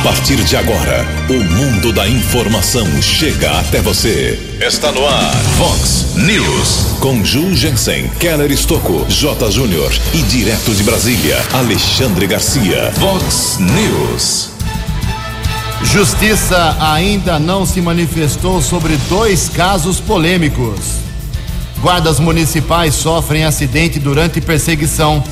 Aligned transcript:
A 0.00 0.02
partir 0.02 0.36
de 0.36 0.56
agora, 0.56 1.06
o 1.28 1.44
mundo 1.44 1.92
da 1.92 2.08
informação 2.08 2.86
chega 3.02 3.50
até 3.60 3.82
você. 3.82 4.56
Está 4.58 4.90
no 4.92 5.06
ar, 5.06 5.36
Fox 5.58 6.14
News. 6.16 6.96
Com 7.00 7.22
Ju 7.22 7.54
Jensen, 7.54 8.08
Keller 8.18 8.50
Estocco, 8.50 9.04
J. 9.10 9.50
Júnior 9.50 9.92
e 10.14 10.22
direto 10.22 10.74
de 10.74 10.82
Brasília, 10.84 11.36
Alexandre 11.52 12.26
Garcia. 12.26 12.90
Fox 12.92 13.58
News. 13.60 14.48
Justiça 15.82 16.78
ainda 16.80 17.38
não 17.38 17.66
se 17.66 17.82
manifestou 17.82 18.62
sobre 18.62 18.96
dois 19.06 19.50
casos 19.50 20.00
polêmicos. 20.00 20.80
Guardas 21.82 22.18
municipais 22.18 22.94
sofrem 22.94 23.44
acidente 23.44 23.98
durante 23.98 24.40
perseguição. 24.40 25.22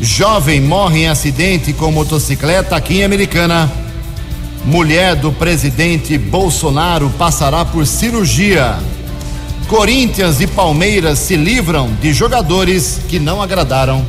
Jovem 0.00 0.60
morre 0.60 1.04
em 1.04 1.08
acidente 1.08 1.72
com 1.72 1.90
motocicleta 1.90 2.76
aqui 2.76 2.98
em 2.98 3.04
Americana. 3.04 3.70
Mulher 4.62 5.16
do 5.16 5.32
presidente 5.32 6.18
Bolsonaro 6.18 7.08
passará 7.16 7.64
por 7.64 7.86
cirurgia. 7.86 8.76
Corinthians 9.68 10.40
e 10.40 10.46
Palmeiras 10.46 11.18
se 11.18 11.34
livram 11.34 11.88
de 12.00 12.12
jogadores 12.12 13.00
que 13.08 13.18
não 13.18 13.40
agradaram. 13.40 14.04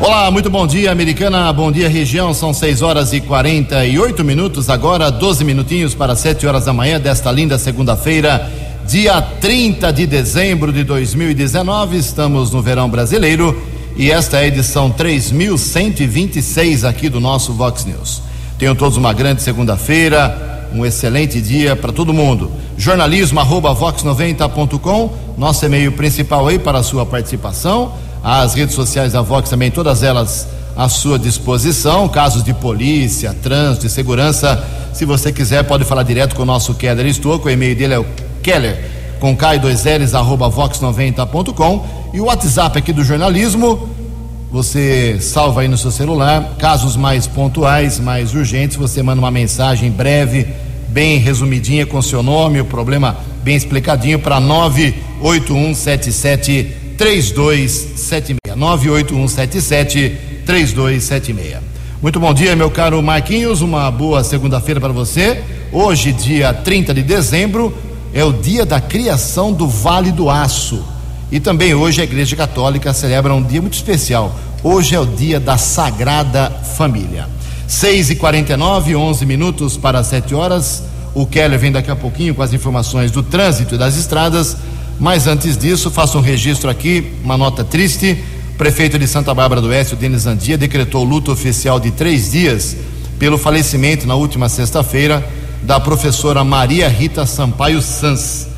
Olá, 0.00 0.30
muito 0.30 0.48
bom 0.48 0.66
dia, 0.66 0.90
Americana. 0.90 1.52
Bom 1.52 1.70
dia, 1.70 1.88
região. 1.88 2.32
São 2.32 2.54
6 2.54 2.80
horas 2.80 3.12
e 3.12 3.20
48 3.20 4.24
minutos, 4.24 4.70
agora 4.70 5.10
12 5.10 5.44
minutinhos 5.44 5.94
para 5.94 6.16
7 6.16 6.46
horas 6.46 6.64
da 6.64 6.72
manhã 6.72 6.98
desta 6.98 7.30
linda 7.30 7.58
segunda-feira, 7.58 8.50
dia 8.88 9.20
30 9.20 9.92
de 9.92 10.06
dezembro 10.06 10.72
de 10.72 10.82
2019. 10.82 11.98
Estamos 11.98 12.50
no 12.50 12.62
verão 12.62 12.88
brasileiro 12.88 13.73
e 13.96 14.10
esta 14.10 14.38
é 14.38 14.40
a 14.40 14.46
edição 14.46 14.90
3126 14.90 16.84
aqui 16.84 17.08
do 17.08 17.20
nosso 17.20 17.52
Vox 17.52 17.84
News. 17.84 18.22
Tenham 18.58 18.74
todos 18.74 18.96
uma 18.96 19.12
grande 19.12 19.40
segunda-feira, 19.40 20.68
um 20.74 20.84
excelente 20.84 21.40
dia 21.40 21.76
para 21.76 21.92
todo 21.92 22.12
mundo. 22.12 22.50
Jornalismo 22.76 23.38
arroba 23.38 23.74
vox90.com, 23.74 25.12
nosso 25.38 25.64
e-mail 25.64 25.92
principal 25.92 26.48
aí 26.48 26.58
para 26.58 26.78
a 26.78 26.82
sua 26.82 27.06
participação. 27.06 27.92
As 28.22 28.54
redes 28.54 28.74
sociais 28.74 29.12
da 29.12 29.22
Vox 29.22 29.48
também, 29.48 29.70
todas 29.70 30.02
elas 30.02 30.48
à 30.76 30.88
sua 30.88 31.18
disposição. 31.18 32.08
Casos 32.08 32.42
de 32.42 32.52
polícia, 32.52 33.34
trânsito 33.42 33.88
segurança. 33.88 34.64
Se 34.92 35.04
você 35.04 35.32
quiser, 35.32 35.62
pode 35.64 35.84
falar 35.84 36.02
direto 36.02 36.34
com 36.34 36.42
o 36.42 36.46
nosso 36.46 36.74
Keller 36.74 37.06
Estouco. 37.06 37.48
O 37.48 37.50
e-mail 37.50 37.76
dele 37.76 37.94
é 37.94 37.98
o 37.98 38.06
Keller 38.42 38.93
com 39.24 39.34
K2Ls 39.34 40.12
arroba 40.12 40.50
vox90.com. 40.50 41.86
E 42.12 42.20
o 42.20 42.24
WhatsApp 42.24 42.78
aqui 42.78 42.92
do 42.92 43.02
jornalismo, 43.02 43.88
você 44.52 45.16
salva 45.18 45.62
aí 45.62 45.68
no 45.68 45.78
seu 45.78 45.90
celular. 45.90 46.56
Casos 46.58 46.94
mais 46.94 47.26
pontuais, 47.26 47.98
mais 47.98 48.34
urgentes, 48.34 48.76
você 48.76 49.02
manda 49.02 49.22
uma 49.22 49.30
mensagem 49.30 49.90
breve, 49.90 50.46
bem 50.88 51.16
resumidinha 51.16 51.86
com 51.86 52.02
seu 52.02 52.22
nome, 52.22 52.60
o 52.60 52.66
problema 52.66 53.16
bem 53.42 53.56
explicadinho 53.56 54.18
para 54.18 54.38
98177 54.40 56.64
3276. 56.98 58.36
98177 58.54 60.18
3276. 60.44 61.62
Muito 62.02 62.20
bom 62.20 62.34
dia, 62.34 62.54
meu 62.54 62.70
caro 62.70 63.02
Marquinhos. 63.02 63.62
Uma 63.62 63.90
boa 63.90 64.22
segunda-feira 64.22 64.82
para 64.82 64.92
você. 64.92 65.42
Hoje, 65.72 66.12
dia 66.12 66.52
30 66.52 66.92
de 66.92 67.02
dezembro, 67.02 67.74
é 68.14 68.24
o 68.24 68.32
dia 68.32 68.64
da 68.64 68.80
criação 68.80 69.52
do 69.52 69.68
Vale 69.68 70.12
do 70.12 70.30
Aço. 70.30 70.84
E 71.32 71.40
também 71.40 71.74
hoje 71.74 72.00
a 72.00 72.04
Igreja 72.04 72.36
Católica 72.36 72.94
celebra 72.94 73.34
um 73.34 73.42
dia 73.42 73.60
muito 73.60 73.74
especial. 73.74 74.38
Hoje 74.62 74.94
é 74.94 75.00
o 75.00 75.04
dia 75.04 75.40
da 75.40 75.58
Sagrada 75.58 76.48
Família. 76.48 77.28
6 77.66 78.10
e 78.10 78.14
49 78.16 78.94
11 78.94 79.26
minutos 79.26 79.76
para 79.76 80.04
7 80.04 80.32
horas. 80.32 80.84
O 81.12 81.26
Keller 81.26 81.58
vem 81.58 81.72
daqui 81.72 81.90
a 81.90 81.96
pouquinho 81.96 82.36
com 82.36 82.42
as 82.42 82.52
informações 82.52 83.10
do 83.10 83.20
trânsito 83.20 83.74
e 83.74 83.78
das 83.78 83.96
estradas. 83.96 84.56
Mas 85.00 85.26
antes 85.26 85.58
disso, 85.58 85.90
faço 85.90 86.16
um 86.16 86.20
registro 86.20 86.70
aqui, 86.70 87.12
uma 87.24 87.36
nota 87.36 87.64
triste. 87.64 88.16
O 88.54 88.56
prefeito 88.56 88.96
de 88.96 89.08
Santa 89.08 89.34
Bárbara 89.34 89.60
do 89.60 89.68
Oeste, 89.70 89.96
Denis 89.96 90.24
Andia, 90.24 90.56
decretou 90.56 91.02
luto 91.02 91.32
oficial 91.32 91.80
de 91.80 91.90
três 91.90 92.30
dias 92.30 92.76
pelo 93.18 93.36
falecimento 93.36 94.06
na 94.06 94.14
última 94.14 94.48
sexta-feira 94.48 95.28
da 95.64 95.80
professora 95.80 96.44
Maria 96.44 96.88
Rita 96.88 97.24
Sampaio 97.24 97.80
Sans. 97.80 98.48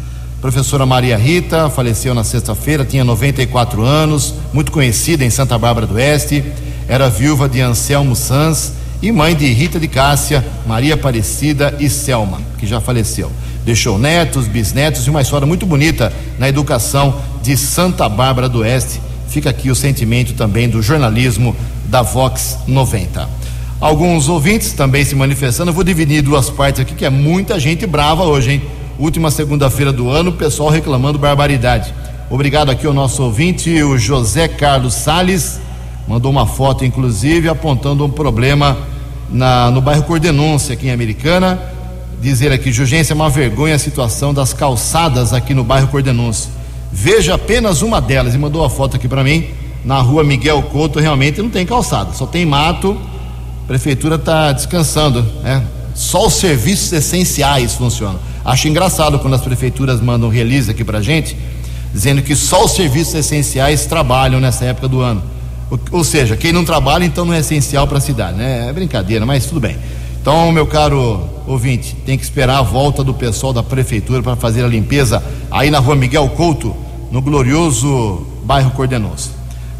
Professora 0.40 0.84
Maria 0.84 1.16
Rita 1.16 1.70
faleceu 1.70 2.12
na 2.12 2.24
sexta-feira, 2.24 2.84
tinha 2.84 3.04
94 3.04 3.82
anos, 3.82 4.34
muito 4.52 4.72
conhecida 4.72 5.24
em 5.24 5.30
Santa 5.30 5.56
Bárbara 5.56 5.86
do 5.86 5.94
Oeste, 5.94 6.44
era 6.88 7.08
viúva 7.08 7.48
de 7.48 7.60
Anselmo 7.60 8.16
Sans 8.16 8.72
e 9.00 9.12
mãe 9.12 9.36
de 9.36 9.46
Rita 9.52 9.78
de 9.78 9.86
Cássia, 9.86 10.44
Maria 10.66 10.94
Aparecida 10.94 11.76
e 11.78 11.88
Selma, 11.88 12.40
que 12.58 12.66
já 12.66 12.80
faleceu. 12.80 13.30
Deixou 13.64 13.98
netos, 13.98 14.48
bisnetos 14.48 15.06
e 15.06 15.10
uma 15.10 15.22
história 15.22 15.46
muito 15.46 15.64
bonita 15.64 16.12
na 16.40 16.48
educação 16.48 17.20
de 17.40 17.56
Santa 17.56 18.08
Bárbara 18.08 18.48
do 18.48 18.60
Oeste. 18.60 19.00
Fica 19.28 19.50
aqui 19.50 19.70
o 19.70 19.76
sentimento 19.76 20.34
também 20.34 20.68
do 20.68 20.82
jornalismo 20.82 21.54
da 21.88 22.02
Vox 22.02 22.58
90. 22.66 23.35
Alguns 23.78 24.26
ouvintes 24.28 24.72
também 24.72 25.04
se 25.04 25.14
manifestando. 25.14 25.70
Eu 25.70 25.74
vou 25.74 25.84
dividir 25.84 26.22
duas 26.22 26.48
partes 26.48 26.80
aqui, 26.80 26.94
que 26.94 27.04
é 27.04 27.10
muita 27.10 27.60
gente 27.60 27.86
brava 27.86 28.24
hoje, 28.24 28.52
hein? 28.52 28.62
Última 28.98 29.30
segunda-feira 29.30 29.92
do 29.92 30.08
ano, 30.08 30.30
o 30.30 30.32
pessoal 30.32 30.70
reclamando 30.70 31.18
barbaridade. 31.18 31.92
Obrigado 32.30 32.70
aqui 32.70 32.86
ao 32.86 32.94
nosso 32.94 33.22
ouvinte, 33.22 33.70
o 33.82 33.98
José 33.98 34.48
Carlos 34.48 34.94
Sales, 34.94 35.60
mandou 36.08 36.30
uma 36.30 36.46
foto, 36.46 36.86
inclusive, 36.86 37.50
apontando 37.50 38.04
um 38.04 38.10
problema 38.10 38.78
na, 39.30 39.70
no 39.70 39.82
bairro 39.82 40.04
Cordenúncia, 40.04 40.72
aqui 40.72 40.86
em 40.86 40.90
Americana. 40.90 41.60
Dizer 42.20 42.50
aqui, 42.50 42.72
Jurgência, 42.72 43.12
é 43.12 43.14
uma 43.14 43.28
vergonha 43.28 43.74
a 43.74 43.78
situação 43.78 44.32
das 44.32 44.54
calçadas 44.54 45.34
aqui 45.34 45.52
no 45.52 45.62
bairro 45.62 45.88
Cordenúncia. 45.88 46.50
Veja 46.90 47.34
apenas 47.34 47.82
uma 47.82 48.00
delas, 48.00 48.34
e 48.34 48.38
mandou 48.38 48.64
a 48.64 48.70
foto 48.70 48.96
aqui 48.96 49.06
para 49.06 49.22
mim, 49.22 49.48
na 49.84 50.00
rua 50.00 50.24
Miguel 50.24 50.62
Couto, 50.62 50.98
realmente 50.98 51.42
não 51.42 51.50
tem 51.50 51.66
calçada, 51.66 52.14
só 52.14 52.24
tem 52.24 52.46
mato. 52.46 52.98
A 53.66 53.74
prefeitura 53.76 54.14
está 54.14 54.52
descansando, 54.52 55.26
né? 55.42 55.60
Só 55.92 56.28
os 56.28 56.34
serviços 56.34 56.92
essenciais 56.92 57.74
funcionam. 57.74 58.20
Acho 58.44 58.68
engraçado 58.68 59.18
quando 59.18 59.34
as 59.34 59.40
prefeituras 59.40 60.00
mandam 60.00 60.28
release 60.28 60.70
aqui 60.70 60.84
pra 60.84 61.02
gente, 61.02 61.36
dizendo 61.92 62.22
que 62.22 62.36
só 62.36 62.64
os 62.64 62.76
serviços 62.76 63.14
essenciais 63.14 63.84
trabalham 63.84 64.38
nessa 64.38 64.66
época 64.66 64.86
do 64.86 65.00
ano. 65.00 65.20
Ou, 65.68 65.80
ou 65.90 66.04
seja, 66.04 66.36
quem 66.36 66.52
não 66.52 66.64
trabalha 66.64 67.04
então 67.04 67.24
não 67.24 67.34
é 67.34 67.40
essencial 67.40 67.88
para 67.88 67.98
a 67.98 68.00
cidade, 68.00 68.38
né? 68.38 68.68
É 68.68 68.72
brincadeira, 68.72 69.26
mas 69.26 69.46
tudo 69.46 69.58
bem. 69.58 69.76
Então, 70.22 70.52
meu 70.52 70.68
caro 70.68 71.28
ouvinte, 71.44 71.96
tem 72.06 72.16
que 72.16 72.22
esperar 72.22 72.58
a 72.58 72.62
volta 72.62 73.02
do 73.02 73.14
pessoal 73.14 73.52
da 73.52 73.64
prefeitura 73.64 74.22
para 74.22 74.36
fazer 74.36 74.64
a 74.64 74.68
limpeza 74.68 75.20
aí 75.50 75.72
na 75.72 75.80
rua 75.80 75.96
Miguel 75.96 76.28
Couto, 76.36 76.72
no 77.10 77.20
glorioso 77.20 78.24
bairro 78.44 78.70
Cordenoso. 78.70 79.35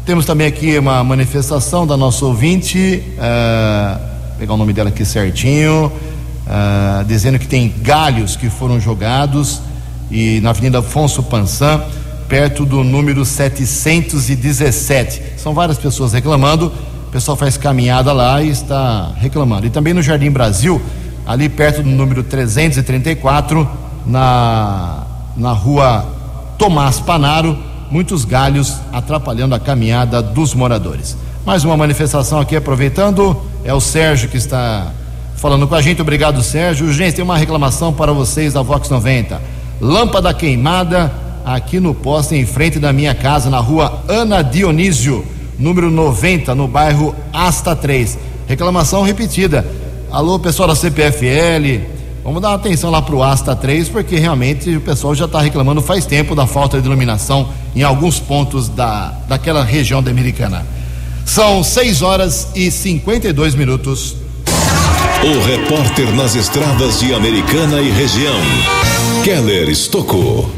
Temos 0.07 0.25
também 0.25 0.47
aqui 0.47 0.79
uma 0.79 1.03
manifestação 1.03 1.85
da 1.85 1.97
nossa 1.97 2.25
ouvinte, 2.25 3.03
uh, 3.17 3.99
pegar 4.39 4.53
o 4.53 4.57
nome 4.57 4.71
dela 4.71 4.87
aqui 4.87 5.03
certinho, 5.03 5.87
uh, 5.91 7.03
dizendo 7.03 7.37
que 7.37 7.45
tem 7.45 7.73
galhos 7.81 8.37
que 8.37 8.49
foram 8.49 8.79
jogados 8.79 9.61
e 10.09 10.39
na 10.39 10.51
Avenida 10.51 10.79
Afonso 10.79 11.21
Pansan, 11.23 11.83
perto 12.29 12.65
do 12.65 12.85
número 12.85 13.25
717. 13.25 15.21
São 15.35 15.53
várias 15.53 15.77
pessoas 15.77 16.13
reclamando. 16.13 16.71
O 17.09 17.11
pessoal 17.11 17.35
faz 17.35 17.57
caminhada 17.57 18.13
lá 18.13 18.41
e 18.41 18.47
está 18.47 19.11
reclamando. 19.17 19.67
E 19.67 19.69
também 19.69 19.93
no 19.93 20.01
Jardim 20.01 20.31
Brasil, 20.31 20.81
ali 21.25 21.49
perto 21.49 21.83
do 21.83 21.89
número 21.89 22.23
334, 22.23 23.69
na, 24.05 25.03
na 25.35 25.51
rua 25.51 26.05
Tomás 26.57 26.97
Panaro, 26.97 27.66
muitos 27.89 28.25
galhos 28.25 28.75
atrapalhando 28.91 29.55
a 29.55 29.59
caminhada 29.59 30.21
dos 30.21 30.53
moradores. 30.53 31.17
Mais 31.45 31.63
uma 31.63 31.77
manifestação 31.77 32.39
aqui, 32.39 32.55
aproveitando, 32.55 33.41
é 33.63 33.73
o 33.73 33.79
Sérgio 33.79 34.29
que 34.29 34.37
está 34.37 34.91
falando 35.37 35.67
com 35.67 35.75
a 35.75 35.81
gente. 35.81 36.01
Obrigado, 36.01 36.43
Sérgio. 36.43 36.91
Gente, 36.91 37.15
tem 37.15 37.23
uma 37.23 37.37
reclamação 37.37 37.93
para 37.93 38.11
vocês 38.11 38.53
da 38.53 38.61
Vox 38.61 38.89
90. 38.89 39.41
Lâmpada 39.79 40.33
queimada 40.33 41.11
aqui 41.45 41.79
no 41.79 41.93
poste 41.93 42.35
em 42.35 42.45
frente 42.45 42.79
da 42.79 42.91
minha 42.91 43.15
casa, 43.15 43.49
na 43.49 43.59
rua 43.59 44.03
Ana 44.09 44.41
Dionísio, 44.41 45.25
número 45.57 45.89
90, 45.89 46.53
no 46.53 46.67
bairro 46.67 47.15
Asta 47.31 47.75
3. 47.75 48.17
Reclamação 48.47 49.03
repetida. 49.03 49.65
Alô, 50.11 50.39
pessoal 50.39 50.67
da 50.67 50.75
CPFL, 50.75 51.96
vamos 52.27 52.41
dar 52.41 52.53
atenção 52.53 52.89
lá 52.89 53.01
para 53.01 53.15
o 53.15 53.23
Asta 53.23 53.55
3, 53.55 53.87
porque 53.87 54.17
realmente 54.17 54.75
o 54.75 54.81
pessoal 54.81 55.15
já 55.15 55.23
está 55.23 55.39
reclamando 55.39 55.81
faz 55.81 56.05
tempo 56.05 56.35
da 56.35 56.45
falta 56.45 56.77
de 56.77 56.85
iluminação 56.85 57.47
em 57.73 57.83
alguns 57.83 58.19
pontos 58.19 58.67
da, 58.67 59.13
daquela 59.29 59.63
região 59.63 60.03
da 60.03 60.11
Americana. 60.11 60.67
São 61.25 61.63
6 61.63 62.01
horas 62.01 62.49
e 62.53 62.69
52 62.69 63.55
minutos. 63.55 64.17
O 65.23 65.45
repórter 65.45 66.13
nas 66.15 66.35
estradas 66.35 66.99
de 66.99 67.13
Americana 67.13 67.79
e 67.79 67.89
região, 67.91 68.35
Keller 69.23 69.69
Estocou. 69.69 70.51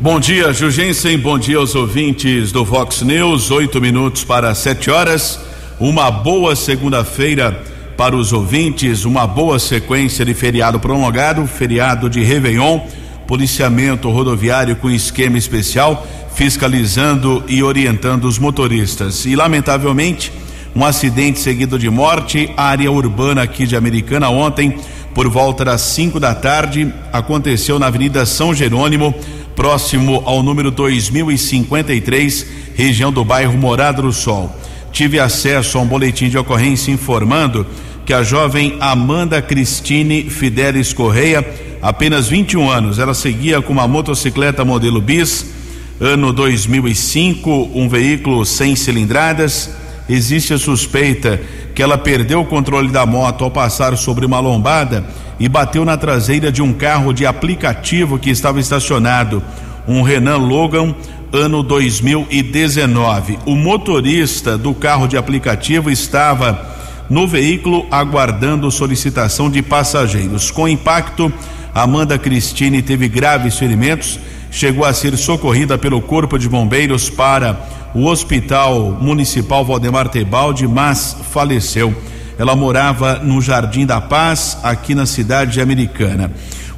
Bom 0.00 0.20
dia, 0.20 0.52
Jugensen. 0.52 1.18
Bom 1.18 1.36
dia 1.36 1.58
aos 1.58 1.74
ouvintes 1.74 2.52
do 2.52 2.64
Vox 2.64 3.02
News. 3.02 3.50
Oito 3.50 3.80
minutos 3.80 4.22
para 4.22 4.54
sete 4.54 4.88
horas. 4.88 5.40
Uma 5.80 6.12
boa 6.12 6.54
segunda-feira 6.54 7.71
para 7.96 8.16
os 8.16 8.32
ouvintes, 8.32 9.04
uma 9.04 9.26
boa 9.26 9.58
sequência 9.58 10.24
de 10.24 10.34
feriado 10.34 10.80
prolongado, 10.80 11.46
feriado 11.46 12.08
de 12.08 12.22
Réveillon, 12.22 12.80
policiamento 13.26 14.10
rodoviário 14.10 14.76
com 14.76 14.90
esquema 14.90 15.38
especial, 15.38 16.06
fiscalizando 16.34 17.44
e 17.48 17.62
orientando 17.62 18.24
os 18.24 18.38
motoristas. 18.38 19.24
E, 19.26 19.36
lamentavelmente, 19.36 20.32
um 20.74 20.84
acidente 20.84 21.38
seguido 21.38 21.78
de 21.78 21.90
morte, 21.90 22.50
área 22.56 22.90
urbana 22.90 23.42
aqui 23.42 23.66
de 23.66 23.76
Americana 23.76 24.30
ontem, 24.30 24.78
por 25.14 25.28
volta 25.28 25.64
das 25.64 25.82
5 25.82 26.18
da 26.18 26.34
tarde, 26.34 26.92
aconteceu 27.12 27.78
na 27.78 27.86
Avenida 27.86 28.24
São 28.24 28.54
Jerônimo, 28.54 29.14
próximo 29.54 30.22
ao 30.24 30.42
número 30.42 30.70
2053, 30.70 32.46
região 32.74 33.12
do 33.12 33.22
bairro 33.22 33.56
Morada 33.58 34.00
do 34.00 34.12
Sol. 34.12 34.50
Tive 34.92 35.18
acesso 35.18 35.78
a 35.78 35.80
um 35.80 35.86
boletim 35.86 36.28
de 36.28 36.36
ocorrência 36.36 36.92
informando 36.92 37.66
que 38.04 38.12
a 38.12 38.22
jovem 38.22 38.76
Amanda 38.78 39.40
Cristine 39.40 40.28
Fidelis 40.28 40.92
Correia, 40.92 41.42
apenas 41.80 42.28
21 42.28 42.70
anos, 42.70 42.98
ela 42.98 43.14
seguia 43.14 43.62
com 43.62 43.72
uma 43.72 43.88
motocicleta 43.88 44.66
modelo 44.66 45.00
bis, 45.00 45.46
ano 45.98 46.30
2005, 46.30 47.70
um 47.74 47.88
veículo 47.88 48.44
sem 48.44 48.76
cilindradas. 48.76 49.70
Existe 50.10 50.52
a 50.52 50.58
suspeita 50.58 51.40
que 51.74 51.82
ela 51.82 51.96
perdeu 51.96 52.40
o 52.40 52.46
controle 52.46 52.88
da 52.88 53.06
moto 53.06 53.44
ao 53.44 53.50
passar 53.50 53.96
sobre 53.96 54.26
uma 54.26 54.40
lombada 54.40 55.06
e 55.40 55.48
bateu 55.48 55.86
na 55.86 55.96
traseira 55.96 56.52
de 56.52 56.60
um 56.60 56.70
carro 56.70 57.14
de 57.14 57.24
aplicativo 57.24 58.18
que 58.18 58.28
estava 58.28 58.60
estacionado, 58.60 59.42
um 59.88 60.02
Renault 60.02 60.44
Logan 60.44 60.94
ano 61.32 61.62
2019. 61.62 63.38
O 63.46 63.56
motorista 63.56 64.58
do 64.58 64.74
carro 64.74 65.06
de 65.06 65.16
aplicativo 65.16 65.90
estava 65.90 66.70
no 67.08 67.26
veículo 67.26 67.86
aguardando 67.90 68.70
solicitação 68.70 69.50
de 69.50 69.62
passageiros. 69.62 70.50
Com 70.50 70.68
impacto, 70.68 71.32
Amanda 71.74 72.18
Cristine 72.18 72.82
teve 72.82 73.08
graves 73.08 73.58
ferimentos, 73.58 74.20
chegou 74.50 74.84
a 74.84 74.92
ser 74.92 75.16
socorrida 75.16 75.78
pelo 75.78 76.02
Corpo 76.02 76.38
de 76.38 76.48
Bombeiros 76.48 77.08
para 77.08 77.58
o 77.94 78.06
Hospital 78.06 78.98
Municipal 79.00 79.64
Valdemar 79.64 80.08
Tebaldi, 80.08 80.66
mas 80.66 81.16
faleceu. 81.32 81.94
Ela 82.38 82.56
morava 82.56 83.20
no 83.22 83.40
Jardim 83.40 83.86
da 83.86 84.00
Paz, 84.00 84.58
aqui 84.62 84.94
na 84.94 85.06
cidade 85.06 85.60
americana. 85.60 86.30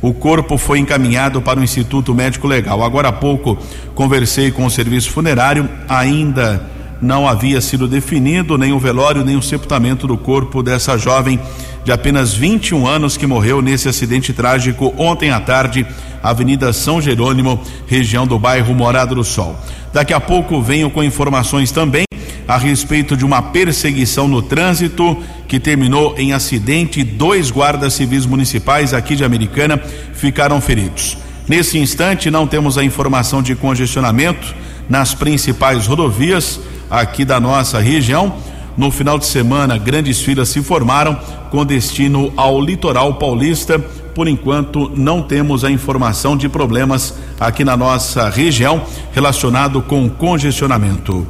O 0.05 0.13
corpo 0.13 0.59
foi 0.59 0.81
encaminhado 0.81 1.41
para 1.41 1.59
o 1.59 1.65
Instituto 1.65 2.15
Médico 2.15 2.47
Legal. 2.47 2.83
Agora 2.85 3.09
há 3.09 3.13
pouco 3.13 3.57
conversei 3.95 4.51
com 4.51 4.67
o 4.67 4.71
serviço 4.71 5.11
funerário, 5.11 5.67
ainda 5.89 6.63
não 7.01 7.27
havia 7.27 7.59
sido 7.59 7.89
definido 7.89 8.59
nem 8.59 8.71
o 8.71 8.79
velório 8.79 9.25
nem 9.25 9.35
o 9.35 9.41
sepultamento 9.41 10.07
do 10.07 10.19
corpo 10.19 10.63
dessa 10.63 10.99
jovem 10.99 11.41
de 11.85 11.91
apenas 11.91 12.35
21 12.35 12.87
anos 12.87 13.17
que 13.17 13.27
morreu 13.27 13.63
nesse 13.63 13.89
acidente 13.89 14.35
trágico 14.35 14.93
ontem 14.99 15.31
à 15.31 15.41
tarde, 15.41 15.87
Avenida 16.23 16.71
São 16.75 17.01
Jerônimo, 17.01 17.59
região 17.87 18.27
do 18.27 18.39
bairro 18.39 18.75
Morado 18.75 19.15
do 19.15 19.25
Sol. 19.25 19.59
Daqui 19.91 20.13
a 20.13 20.21
pouco 20.21 20.61
venho 20.61 20.91
com 20.91 21.03
informações 21.03 21.73
também 21.73 22.05
a 22.47 22.57
respeito 22.57 23.17
de 23.17 23.25
uma 23.25 23.41
perseguição 23.41 24.29
no 24.29 24.43
trânsito 24.43 25.17
que 25.49 25.59
terminou 25.59 26.15
em 26.19 26.33
acidente. 26.33 27.03
Dois 27.03 27.51
guardas 27.51 27.95
civis 27.95 28.27
municipais 28.27 28.93
aqui 28.93 29.17
de 29.17 29.25
Americana 29.25 29.81
ficaram 30.15 30.61
feridos. 30.61 31.17
Nesse 31.47 31.79
instante, 31.79 32.31
não 32.31 32.47
temos 32.47 32.79
a 32.79 32.85
informação 32.85 33.43
de 33.43 33.55
congestionamento 33.55 34.55
nas 34.89 35.15
principais 35.15 35.87
rodovias 35.87 36.61
aqui 36.91 37.25
da 37.25 37.39
nossa 37.39 37.79
região. 37.81 38.35
No 38.77 38.91
final 38.91 39.19
de 39.19 39.27
semana, 39.27 39.79
grandes 39.79 40.21
filas 40.21 40.49
se 40.49 40.63
formaram 40.63 41.19
com 41.51 41.65
destino 41.65 42.33
ao 42.37 42.61
litoral 42.61 43.15
paulista. 43.15 43.79
Por 43.79 44.27
enquanto, 44.27 44.91
não 44.97 45.23
temos 45.23 45.65
a 45.65 45.71
informação 45.71 46.37
de 46.37 46.49
problemas 46.49 47.15
aqui 47.39 47.65
na 47.65 47.77
nossa 47.77 48.29
região 48.29 48.83
relacionado 49.13 49.83
com 49.83 50.09
congestionamento. 50.09 51.27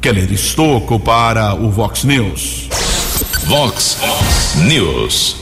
Keller 0.00 0.32
Estocco 0.32 0.98
para 0.98 1.54
o 1.54 1.68
Vox 1.68 2.04
News. 2.04 2.70
Vox 3.44 3.98
News. 4.66 5.36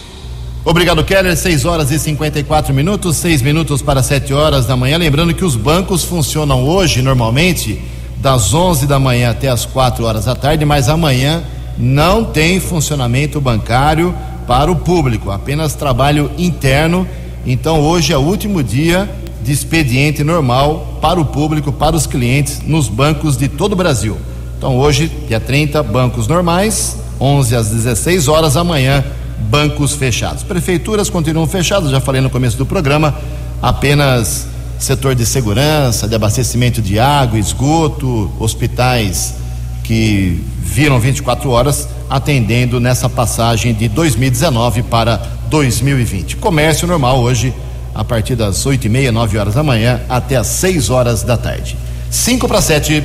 Obrigado, 0.65 1.05
Keller. 1.05 1.37
6 1.37 1.65
horas 1.65 1.93
e 1.93 1.99
54 1.99 2.75
minutos, 2.75 3.17
6 3.19 3.41
minutos 3.41 3.83
para 3.83 4.03
7 4.03 4.35
horas 4.35 4.67
da 4.67 4.77
manhã. 4.77 4.99
Lembrando 4.99 5.33
que 5.33 5.45
os 5.45 5.55
bancos 5.55 6.03
funcionam 6.03 6.65
hoje, 6.65 7.03
normalmente 7.03 7.81
das 8.17 8.53
11 8.53 8.85
da 8.89 8.99
manhã 8.99 9.31
até 9.31 9.49
as 9.49 9.65
4 9.65 10.05
horas 10.05 10.25
da 10.25 10.35
tarde, 10.35 10.65
mas 10.65 10.89
amanhã 10.89 11.45
não 11.79 12.25
tem 12.25 12.59
funcionamento 12.59 13.41
bancário 13.41 14.13
para 14.45 14.73
o 14.73 14.75
público, 14.77 15.31
apenas 15.31 15.75
trabalho 15.75 16.33
interno. 16.37 17.07
Então 17.47 17.81
hoje 17.81 18.13
é 18.13 18.19
o 18.19 18.23
último 18.23 18.61
dia 18.61 19.09
de 19.41 19.53
expediente 19.53 20.25
normal 20.25 20.99
para 21.01 21.21
o 21.21 21.25
público, 21.27 21.71
para 21.71 21.95
os 21.95 22.09
clientes 22.09 22.61
nos 22.67 22.89
bancos 22.89 23.37
de 23.37 23.47
todo 23.47 23.75
o 23.75 23.77
Brasil. 23.77 24.17
Então 24.59 24.77
hoje, 24.77 25.09
dia 25.29 25.39
30, 25.39 25.85
bancos 25.85 26.27
normais, 26.27 26.97
11 27.21 27.55
às 27.55 27.69
16 27.69 28.27
horas, 28.27 28.57
amanhã 28.57 29.05
bancos 29.49 29.95
fechados. 29.95 30.43
Prefeituras 30.43 31.09
continuam 31.09 31.47
fechadas, 31.47 31.93
já 31.93 32.01
falei 32.01 32.21
no 32.21 32.29
começo 32.29 32.59
do 32.59 32.67
programa, 32.67 33.15
apenas 33.63 34.49
setor 34.77 35.15
de 35.15 35.25
segurança, 35.25 36.09
de 36.09 36.17
abastecimento 36.17 36.83
de 36.83 36.99
água, 36.99 37.39
esgoto, 37.39 38.33
hospitais 38.41 39.37
que 39.85 40.45
viram 40.61 40.99
24 40.99 41.49
horas 41.51 41.89
atendendo 42.11 42.81
nessa 42.81 43.09
passagem 43.09 43.73
de 43.73 43.89
2019 43.89 44.83
para 44.83 45.23
2020. 45.49 46.37
Comércio 46.37 46.89
normal 46.89 47.21
hoje, 47.21 47.55
a 47.95 48.03
partir 48.03 48.35
das 48.35 48.67
8 48.67 48.87
e 48.87 48.89
meia, 48.89 49.13
9 49.13 49.39
horas 49.39 49.55
da 49.55 49.63
manhã, 49.63 50.01
até 50.09 50.35
as 50.35 50.49
6 50.49 50.91
horas 50.91 51.23
da 51.23 51.37
tarde. 51.37 51.77
5 52.11 52.49
para 52.49 52.61
7. 52.61 53.05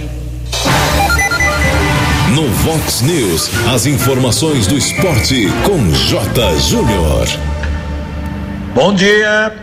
No 2.34 2.48
Vox 2.48 3.02
News, 3.02 3.52
as 3.72 3.86
informações 3.86 4.66
do 4.66 4.76
esporte 4.76 5.48
com 5.64 5.94
J. 5.94 6.60
Júnior. 6.62 7.28
Bom 8.74 8.92
dia. 8.92 9.54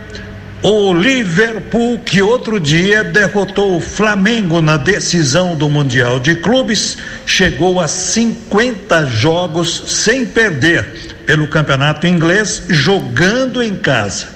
O 0.63 0.93
Liverpool, 0.93 1.99
que 1.99 2.21
outro 2.21 2.61
dia 2.61 3.03
derrotou 3.03 3.75
o 3.75 3.81
Flamengo 3.81 4.61
na 4.61 4.77
decisão 4.77 5.53
do 5.53 5.67
Mundial 5.67 6.17
de 6.17 6.35
Clubes, 6.35 6.97
chegou 7.25 7.77
a 7.81 7.89
50 7.89 9.05
jogos 9.07 9.83
sem 9.87 10.25
perder 10.25 11.19
pelo 11.25 11.49
campeonato 11.49 12.07
inglês, 12.07 12.63
jogando 12.69 13.61
em 13.61 13.75
casa. 13.75 14.27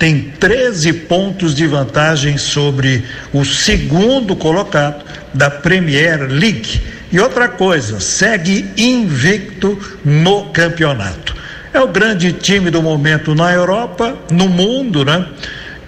Tem 0.00 0.32
13 0.40 0.92
pontos 0.92 1.54
de 1.54 1.68
vantagem 1.68 2.38
sobre 2.38 3.04
o 3.32 3.44
segundo 3.44 4.34
colocado 4.34 5.04
da 5.32 5.48
Premier 5.48 6.22
League. 6.28 6.93
E 7.12 7.20
outra 7.20 7.48
coisa, 7.48 8.00
segue 8.00 8.72
invicto 8.76 9.78
no 10.04 10.46
campeonato. 10.46 11.34
É 11.72 11.80
o 11.80 11.88
grande 11.88 12.32
time 12.32 12.70
do 12.70 12.82
momento 12.82 13.34
na 13.34 13.52
Europa, 13.52 14.16
no 14.30 14.48
mundo, 14.48 15.04
né? 15.04 15.26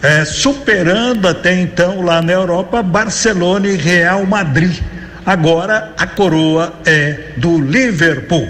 é, 0.03 0.25
superando 0.25 1.27
até 1.27 1.61
então 1.61 2.03
lá 2.03 2.21
na 2.23 2.33
Europa 2.33 2.83
Barcelona 2.83 3.69
e 3.69 3.77
Real 3.77 4.25
Madrid. 4.27 4.81
Agora 5.25 5.93
a 5.99 6.07
coroa 6.07 6.75
é 6.85 7.33
do 7.37 7.61
Liverpool. 7.61 8.49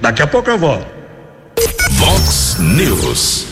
Daqui 0.00 0.22
a 0.22 0.26
pouco 0.26 0.50
eu 0.50 0.58
volto. 0.58 0.86
Vox 1.92 2.56
News. 2.60 3.46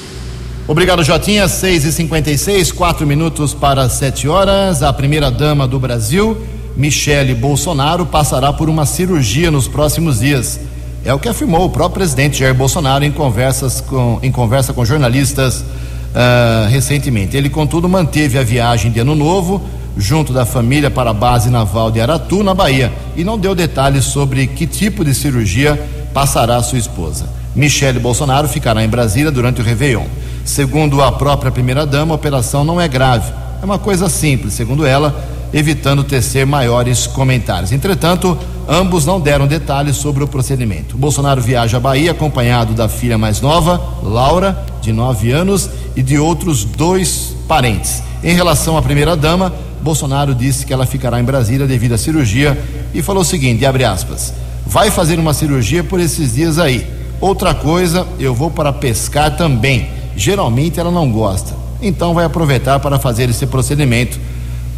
Obrigado, 0.68 1.02
Jotinha. 1.02 1.48
6 1.48 1.84
e 1.84 1.92
56 1.92 2.70
quatro 2.70 3.04
minutos 3.04 3.52
para 3.52 3.88
7 3.88 4.28
horas. 4.28 4.82
A 4.82 4.92
primeira 4.92 5.28
dama 5.30 5.66
do 5.66 5.80
Brasil, 5.80 6.46
Michele 6.76 7.34
Bolsonaro, 7.34 8.06
passará 8.06 8.52
por 8.52 8.68
uma 8.68 8.86
cirurgia 8.86 9.50
nos 9.50 9.68
próximos 9.68 10.20
dias. 10.20 10.60
É 11.04 11.12
o 11.12 11.18
que 11.18 11.28
afirmou 11.28 11.64
o 11.64 11.70
próprio 11.70 11.94
presidente 11.94 12.38
Jair 12.38 12.54
Bolsonaro 12.54 13.04
em, 13.04 13.10
conversas 13.10 13.80
com, 13.80 14.18
em 14.22 14.30
conversa 14.30 14.72
com 14.72 14.84
jornalistas 14.84 15.60
uh, 15.60 16.68
recentemente. 16.68 17.36
Ele, 17.36 17.50
contudo, 17.50 17.88
manteve 17.88 18.38
a 18.38 18.42
viagem 18.42 18.90
de 18.90 19.00
Ano 19.00 19.14
Novo 19.14 19.60
junto 19.96 20.32
da 20.32 20.46
família 20.46 20.90
para 20.90 21.10
a 21.10 21.14
base 21.14 21.50
naval 21.50 21.90
de 21.90 22.00
Aratu, 22.00 22.42
na 22.42 22.54
Bahia, 22.54 22.92
e 23.16 23.24
não 23.24 23.38
deu 23.38 23.54
detalhes 23.54 24.04
sobre 24.04 24.46
que 24.46 24.66
tipo 24.66 25.04
de 25.04 25.14
cirurgia 25.14 25.80
passará 26.14 26.62
sua 26.62 26.78
esposa. 26.78 27.26
Michele 27.54 27.98
Bolsonaro 27.98 28.48
ficará 28.48 28.82
em 28.82 28.88
Brasília 28.88 29.30
durante 29.30 29.60
o 29.60 29.64
Réveillon. 29.64 30.06
Segundo 30.44 31.02
a 31.02 31.12
própria 31.12 31.52
primeira-dama, 31.52 32.14
a 32.14 32.16
operação 32.16 32.64
não 32.64 32.80
é 32.80 32.88
grave. 32.88 33.30
É 33.60 33.64
uma 33.64 33.78
coisa 33.78 34.08
simples, 34.08 34.54
segundo 34.54 34.86
ela, 34.86 35.14
evitando 35.52 36.02
tecer 36.04 36.46
maiores 36.46 37.06
comentários. 37.06 37.72
Entretanto, 37.72 38.38
ambos 38.68 39.04
não 39.04 39.20
deram 39.20 39.46
detalhes 39.46 39.96
sobre 39.96 40.24
o 40.24 40.28
procedimento. 40.28 40.96
Bolsonaro 40.96 41.40
viaja 41.40 41.76
à 41.76 41.80
Bahia 41.80 42.12
acompanhado 42.12 42.72
da 42.72 42.88
filha 42.88 43.18
mais 43.18 43.40
nova, 43.40 43.80
Laura, 44.02 44.64
de 44.80 44.92
9 44.92 45.30
anos, 45.30 45.68
e 45.94 46.02
de 46.02 46.18
outros 46.18 46.64
dois 46.64 47.36
parentes. 47.46 48.02
Em 48.24 48.34
relação 48.34 48.76
à 48.76 48.82
primeira-dama, 48.82 49.52
Bolsonaro 49.82 50.34
disse 50.34 50.64
que 50.64 50.72
ela 50.72 50.86
ficará 50.86 51.20
em 51.20 51.24
Brasília 51.24 51.66
devido 51.66 51.92
à 51.94 51.98
cirurgia 51.98 52.58
e 52.94 53.02
falou 53.02 53.22
o 53.22 53.24
seguinte: 53.24 53.64
aspas, 53.66 54.32
vai 54.66 54.90
fazer 54.90 55.18
uma 55.18 55.34
cirurgia 55.34 55.82
por 55.82 56.00
esses 56.00 56.34
dias 56.34 56.58
aí. 56.58 56.86
Outra 57.20 57.54
coisa, 57.54 58.06
eu 58.18 58.34
vou 58.34 58.50
para 58.50 58.72
pescar 58.72 59.36
também. 59.36 59.88
Geralmente 60.16 60.80
ela 60.80 60.90
não 60.90 61.10
gosta. 61.10 61.54
Então 61.80 62.14
vai 62.14 62.24
aproveitar 62.24 62.78
para 62.78 62.98
fazer 62.98 63.28
esse 63.28 63.46
procedimento. 63.46 64.18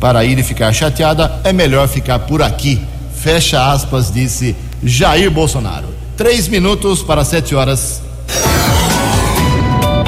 Para 0.04 0.22
ir 0.22 0.38
e 0.38 0.42
ficar 0.42 0.70
chateada, 0.70 1.40
é 1.44 1.50
melhor 1.50 1.88
ficar 1.88 2.18
por 2.18 2.42
aqui. 2.42 2.78
Fecha 3.14 3.72
aspas, 3.72 4.12
disse 4.12 4.54
Jair 4.82 5.30
Bolsonaro. 5.30 5.86
Três 6.14 6.46
minutos 6.46 7.02
para 7.02 7.24
sete 7.24 7.54
horas. 7.54 8.02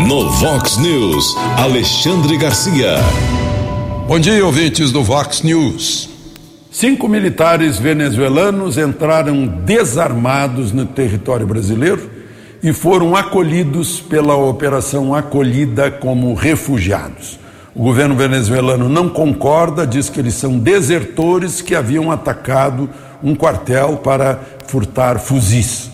No 0.06 0.28
Vox 0.32 0.76
News, 0.76 1.34
Alexandre 1.56 2.36
Garcia. 2.36 2.96
Bom 4.06 4.18
dia, 4.18 4.44
ouvintes 4.44 4.92
do 4.92 5.02
Vox 5.02 5.40
News. 5.40 6.10
Cinco 6.70 7.08
militares 7.08 7.78
venezuelanos 7.78 8.76
entraram 8.76 9.46
desarmados 9.46 10.72
no 10.72 10.84
território 10.84 11.46
brasileiro 11.46 12.10
e 12.62 12.70
foram 12.70 13.16
acolhidos 13.16 13.98
pela 13.98 14.36
Operação 14.36 15.14
Acolhida 15.14 15.90
como 15.90 16.34
refugiados. 16.34 17.45
O 17.76 17.82
governo 17.82 18.16
venezuelano 18.16 18.88
não 18.88 19.06
concorda, 19.06 19.86
diz 19.86 20.08
que 20.08 20.18
eles 20.18 20.32
são 20.32 20.58
desertores 20.58 21.60
que 21.60 21.74
haviam 21.74 22.10
atacado 22.10 22.88
um 23.22 23.34
quartel 23.34 23.98
para 23.98 24.40
furtar 24.66 25.18
fuzis. 25.18 25.90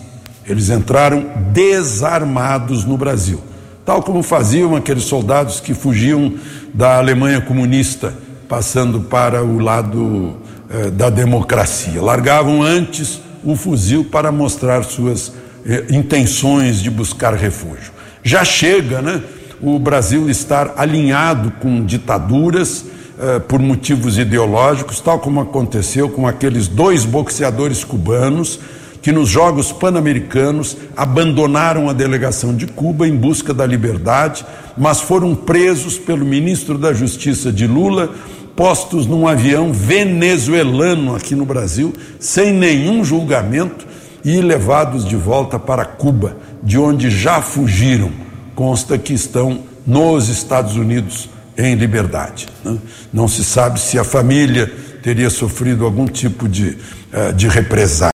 Eles 0.47 0.69
entraram 0.69 1.25
desarmados 1.51 2.85
no 2.85 2.95
Brasil, 2.95 3.41
tal 3.85 4.01
como 4.01 4.23
faziam 4.23 4.77
aqueles 4.77 5.03
soldados 5.03 5.59
que 5.59 5.73
fugiam 5.73 6.35
da 6.73 6.99
Alemanha 6.99 7.41
comunista, 7.41 8.13
passando 8.47 9.01
para 9.01 9.43
o 9.43 9.59
lado 9.59 10.37
eh, 10.69 10.89
da 10.89 11.09
democracia. 11.09 12.01
Largavam 12.01 12.63
antes 12.63 13.19
o 13.43 13.57
fuzil 13.57 14.05
para 14.05 14.31
mostrar 14.31 14.85
suas 14.85 15.33
eh, 15.65 15.83
intenções 15.89 16.81
de 16.81 16.89
buscar 16.89 17.33
refúgio. 17.33 17.91
Já 18.23 18.45
chega, 18.45 19.01
né? 19.01 19.21
O 19.65 19.79
Brasil 19.79 20.29
estar 20.29 20.73
alinhado 20.75 21.49
com 21.61 21.85
ditaduras 21.85 22.83
eh, 23.17 23.39
por 23.39 23.61
motivos 23.61 24.17
ideológicos, 24.17 24.99
tal 24.99 25.19
como 25.19 25.39
aconteceu 25.39 26.09
com 26.09 26.27
aqueles 26.27 26.67
dois 26.67 27.05
boxeadores 27.05 27.81
cubanos 27.81 28.59
que 29.01 29.09
nos 29.09 29.29
Jogos 29.29 29.71
Pan-Americanos 29.71 30.75
abandonaram 30.97 31.89
a 31.89 31.93
delegação 31.93 32.53
de 32.53 32.67
Cuba 32.67 33.07
em 33.07 33.15
busca 33.15 33.53
da 33.53 33.65
liberdade, 33.65 34.45
mas 34.77 34.99
foram 34.99 35.33
presos 35.33 35.97
pelo 35.97 36.25
ministro 36.25 36.77
da 36.77 36.91
Justiça 36.91 37.49
de 37.49 37.65
Lula, 37.65 38.13
postos 38.57 39.07
num 39.07 39.25
avião 39.25 39.71
venezuelano 39.71 41.15
aqui 41.15 41.35
no 41.35 41.45
Brasil, 41.45 41.93
sem 42.19 42.51
nenhum 42.51 43.01
julgamento 43.01 43.87
e 44.25 44.41
levados 44.41 45.05
de 45.05 45.15
volta 45.15 45.57
para 45.57 45.85
Cuba, 45.85 46.35
de 46.61 46.77
onde 46.77 47.09
já 47.09 47.41
fugiram. 47.41 48.32
Consta 48.55 48.97
que 48.97 49.13
estão 49.13 49.63
nos 49.85 50.29
Estados 50.29 50.75
Unidos 50.75 51.29
em 51.57 51.75
liberdade. 51.75 52.47
Né? 52.63 52.77
Não 53.11 53.27
se 53.27 53.43
sabe 53.43 53.79
se 53.79 53.97
a 53.99 54.03
família 54.03 54.71
teria 55.01 55.29
sofrido 55.29 55.85
algum 55.85 56.05
tipo 56.05 56.47
de, 56.47 56.77
uh, 57.11 57.33
de 57.35 57.47
represália. 57.47 58.13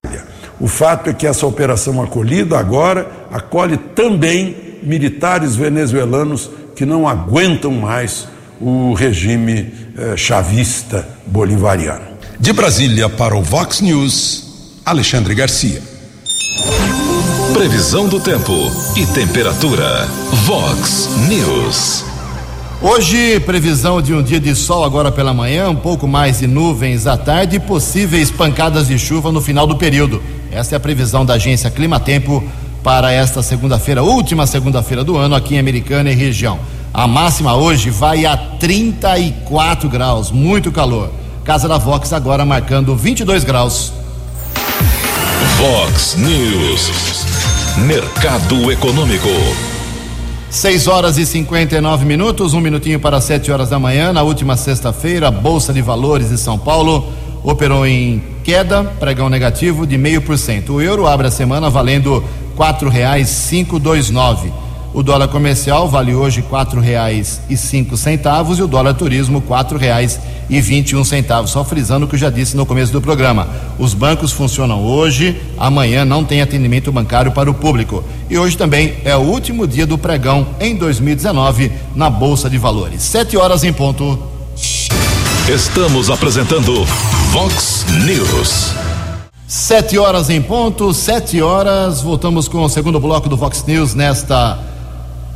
O 0.60 0.66
fato 0.66 1.08
é 1.08 1.14
que 1.14 1.26
essa 1.26 1.46
operação 1.46 2.02
acolhida 2.02 2.58
agora 2.58 3.10
acolhe 3.32 3.76
também 3.76 4.78
militares 4.82 5.56
venezuelanos 5.56 6.50
que 6.74 6.84
não 6.84 7.08
aguentam 7.08 7.72
mais 7.72 8.28
o 8.60 8.92
regime 8.92 9.72
uh, 9.96 10.16
chavista 10.16 11.06
bolivariano. 11.26 12.10
De 12.38 12.52
Brasília 12.52 13.08
para 13.08 13.36
o 13.36 13.42
Vox 13.42 13.80
News, 13.80 14.80
Alexandre 14.84 15.34
Garcia. 15.34 15.82
Previsão 17.52 18.08
do 18.08 18.20
tempo 18.20 18.52
e 18.96 19.04
temperatura. 19.06 20.06
Vox 20.44 21.10
News. 21.28 22.04
Hoje, 22.80 23.40
previsão 23.40 24.00
de 24.00 24.14
um 24.14 24.22
dia 24.22 24.40
de 24.40 24.54
sol 24.54 24.84
agora 24.84 25.10
pela 25.10 25.34
manhã, 25.34 25.68
um 25.68 25.76
pouco 25.76 26.06
mais 26.06 26.38
de 26.38 26.46
nuvens 26.46 27.06
à 27.06 27.16
tarde 27.16 27.56
e 27.56 27.60
possíveis 27.60 28.30
pancadas 28.30 28.86
de 28.86 28.98
chuva 28.98 29.32
no 29.32 29.40
final 29.40 29.66
do 29.66 29.76
período. 29.76 30.22
Essa 30.50 30.74
é 30.74 30.76
a 30.76 30.80
previsão 30.80 31.26
da 31.26 31.34
agência 31.34 31.70
Climatempo 31.70 32.42
para 32.82 33.12
esta 33.12 33.42
segunda-feira, 33.42 34.02
última 34.02 34.46
segunda-feira 34.46 35.02
do 35.02 35.16
ano 35.16 35.34
aqui 35.34 35.56
em 35.56 35.58
Americana 35.58 36.10
e 36.10 36.14
região. 36.14 36.58
A 36.94 37.06
máxima 37.06 37.54
hoje 37.54 37.90
vai 37.90 38.24
a 38.26 38.36
34 38.36 39.88
graus, 39.88 40.30
muito 40.30 40.72
calor. 40.72 41.10
Casa 41.44 41.68
da 41.68 41.78
Vox 41.78 42.12
agora 42.12 42.44
marcando 42.44 42.96
22 42.96 43.44
graus. 43.44 43.92
Vox 45.58 46.16
News. 46.16 47.39
Mercado 47.78 48.70
Econômico. 48.70 49.28
6 50.50 50.88
horas 50.88 51.16
e 51.18 51.24
59 51.24 52.04
minutos, 52.04 52.52
um 52.52 52.60
minutinho 52.60 52.98
para 52.98 53.20
7 53.20 53.50
horas 53.52 53.70
da 53.70 53.78
manhã. 53.78 54.12
Na 54.12 54.22
última 54.22 54.56
sexta-feira, 54.56 55.28
a 55.28 55.30
Bolsa 55.30 55.72
de 55.72 55.80
Valores 55.80 56.30
de 56.30 56.36
São 56.36 56.58
Paulo 56.58 57.06
operou 57.44 57.86
em 57.86 58.22
queda, 58.42 58.82
pregão 58.82 59.28
negativo 59.28 59.86
de 59.86 59.96
meio 59.96 60.20
por 60.20 60.36
cento. 60.36 60.74
O 60.74 60.82
euro 60.82 61.06
abre 61.06 61.28
a 61.28 61.30
semana 61.30 61.70
valendo 61.70 62.22
dois 63.78 64.10
nove. 64.10 64.52
O 64.92 65.04
dólar 65.04 65.28
comercial 65.28 65.88
vale 65.88 66.14
hoje 66.14 66.42
quatro 66.42 66.80
reais 66.80 67.40
e 67.48 67.56
cinco 67.56 67.96
centavos 67.96 68.58
e 68.58 68.62
o 68.62 68.66
dólar 68.66 68.94
turismo 68.94 69.40
quatro 69.40 69.78
reais 69.78 70.18
e 70.48 70.60
vinte 70.60 70.90
e 70.90 70.96
um 70.96 71.04
centavos. 71.04 71.52
Só 71.52 71.64
frisando 71.64 72.06
o 72.06 72.08
que 72.08 72.16
eu 72.16 72.18
já 72.18 72.28
disse 72.28 72.56
no 72.56 72.66
começo 72.66 72.92
do 72.92 73.00
programa. 73.00 73.48
Os 73.78 73.94
bancos 73.94 74.32
funcionam 74.32 74.82
hoje, 74.84 75.40
amanhã 75.56 76.04
não 76.04 76.24
tem 76.24 76.42
atendimento 76.42 76.90
bancário 76.90 77.30
para 77.30 77.48
o 77.48 77.54
público. 77.54 78.02
E 78.28 78.36
hoje 78.36 78.56
também 78.56 78.94
é 79.04 79.14
o 79.16 79.20
último 79.20 79.64
dia 79.64 79.86
do 79.86 79.96
pregão 79.96 80.44
em 80.58 80.74
2019 80.74 81.70
na 81.94 82.10
Bolsa 82.10 82.50
de 82.50 82.58
Valores. 82.58 83.02
Sete 83.02 83.36
horas 83.36 83.62
em 83.62 83.72
ponto. 83.72 84.18
Estamos 85.48 86.10
apresentando 86.10 86.84
Vox 87.30 87.86
News. 88.04 88.74
Sete 89.46 89.98
horas 89.98 90.30
em 90.30 90.42
ponto, 90.42 90.92
sete 90.92 91.40
horas. 91.40 92.00
Voltamos 92.00 92.48
com 92.48 92.64
o 92.64 92.68
segundo 92.68 92.98
bloco 92.98 93.28
do 93.28 93.36
Vox 93.36 93.64
News 93.66 93.94
nesta 93.94 94.69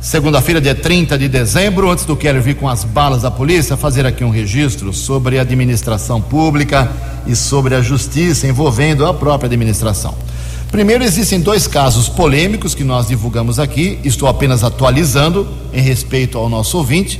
segunda-feira, 0.05 0.61
dia 0.61 0.75
30 0.75 1.17
de 1.17 1.27
dezembro. 1.27 1.89
Antes 1.89 2.05
do 2.05 2.15
Keller 2.15 2.39
vir 2.39 2.55
com 2.55 2.69
as 2.69 2.83
balas 2.83 3.23
da 3.23 3.31
polícia, 3.31 3.75
fazer 3.75 4.05
aqui 4.05 4.23
um 4.23 4.29
registro 4.29 4.93
sobre 4.93 5.39
a 5.39 5.41
administração 5.41 6.21
pública 6.21 6.91
e 7.25 7.35
sobre 7.35 7.73
a 7.73 7.81
justiça 7.81 8.45
envolvendo 8.45 9.03
a 9.03 9.15
própria 9.15 9.47
administração. 9.47 10.13
Primeiro, 10.71 11.03
existem 11.03 11.39
dois 11.39 11.65
casos 11.65 12.07
polêmicos 12.07 12.75
que 12.75 12.83
nós 12.83 13.07
divulgamos 13.07 13.57
aqui, 13.57 13.97
estou 14.03 14.29
apenas 14.29 14.63
atualizando 14.63 15.47
em 15.73 15.81
respeito 15.81 16.37
ao 16.37 16.49
nosso 16.49 16.77
ouvinte, 16.77 17.19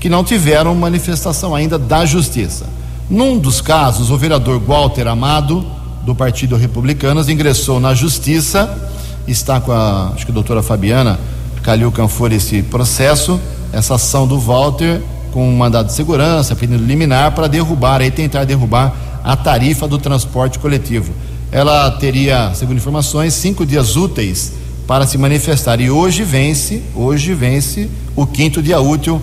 que 0.00 0.08
não 0.08 0.24
tiveram 0.24 0.74
manifestação 0.74 1.54
ainda 1.54 1.78
da 1.78 2.06
justiça. 2.06 2.64
Num 3.10 3.36
dos 3.36 3.60
casos, 3.60 4.10
o 4.10 4.16
vereador 4.16 4.58
Walter 4.58 5.06
Amado, 5.06 5.66
do 6.02 6.14
Partido 6.14 6.56
Republicanos, 6.56 7.28
ingressou 7.28 7.78
na 7.78 7.92
justiça, 7.92 8.90
está 9.28 9.60
com 9.60 9.70
a, 9.70 10.12
acho 10.14 10.24
que 10.24 10.32
a 10.32 10.34
doutora 10.34 10.62
Fabiana 10.62 11.20
Calil 11.62 11.92
Canfor 11.92 12.32
esse 12.32 12.62
processo, 12.62 13.40
essa 13.72 13.94
ação 13.94 14.26
do 14.26 14.38
Walter 14.38 15.00
com 15.32 15.48
um 15.48 15.56
mandado 15.56 15.86
de 15.86 15.94
segurança, 15.94 16.54
pedindo 16.54 16.84
liminar 16.84 17.32
para 17.32 17.48
derrubar, 17.48 18.00
aí 18.00 18.10
tentar 18.10 18.44
derrubar 18.44 18.94
a 19.24 19.34
tarifa 19.34 19.88
do 19.88 19.98
transporte 19.98 20.58
coletivo. 20.58 21.12
Ela 21.50 21.90
teria, 21.92 22.52
segundo 22.54 22.76
informações, 22.76 23.34
cinco 23.34 23.64
dias 23.64 23.96
úteis 23.96 24.52
para 24.86 25.06
se 25.06 25.16
manifestar 25.16 25.80
e 25.80 25.90
hoje 25.90 26.22
vence, 26.22 26.82
hoje 26.94 27.34
vence 27.34 27.88
o 28.14 28.26
quinto 28.26 28.62
dia 28.62 28.80
útil. 28.80 29.20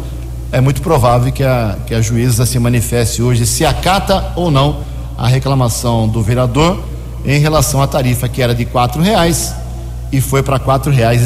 É 0.52 0.60
muito 0.60 0.82
provável 0.82 1.32
que 1.32 1.44
a, 1.44 1.78
que 1.86 1.94
a 1.94 2.02
juíza 2.02 2.46
se 2.46 2.58
manifeste 2.58 3.22
hoje 3.22 3.46
se 3.46 3.66
acata 3.66 4.34
ou 4.36 4.50
não 4.50 4.80
a 5.18 5.28
reclamação 5.28 6.08
do 6.08 6.24
vereador 6.24 6.82
em 7.24 7.40
relação 7.40 7.82
à 7.82 7.88
tarifa 7.88 8.28
que 8.28 8.42
era 8.42 8.56
de 8.56 8.66
quatro 8.66 9.02
reais 9.02 9.54
e 10.12 10.20
foi 10.22 10.42
para 10.42 10.60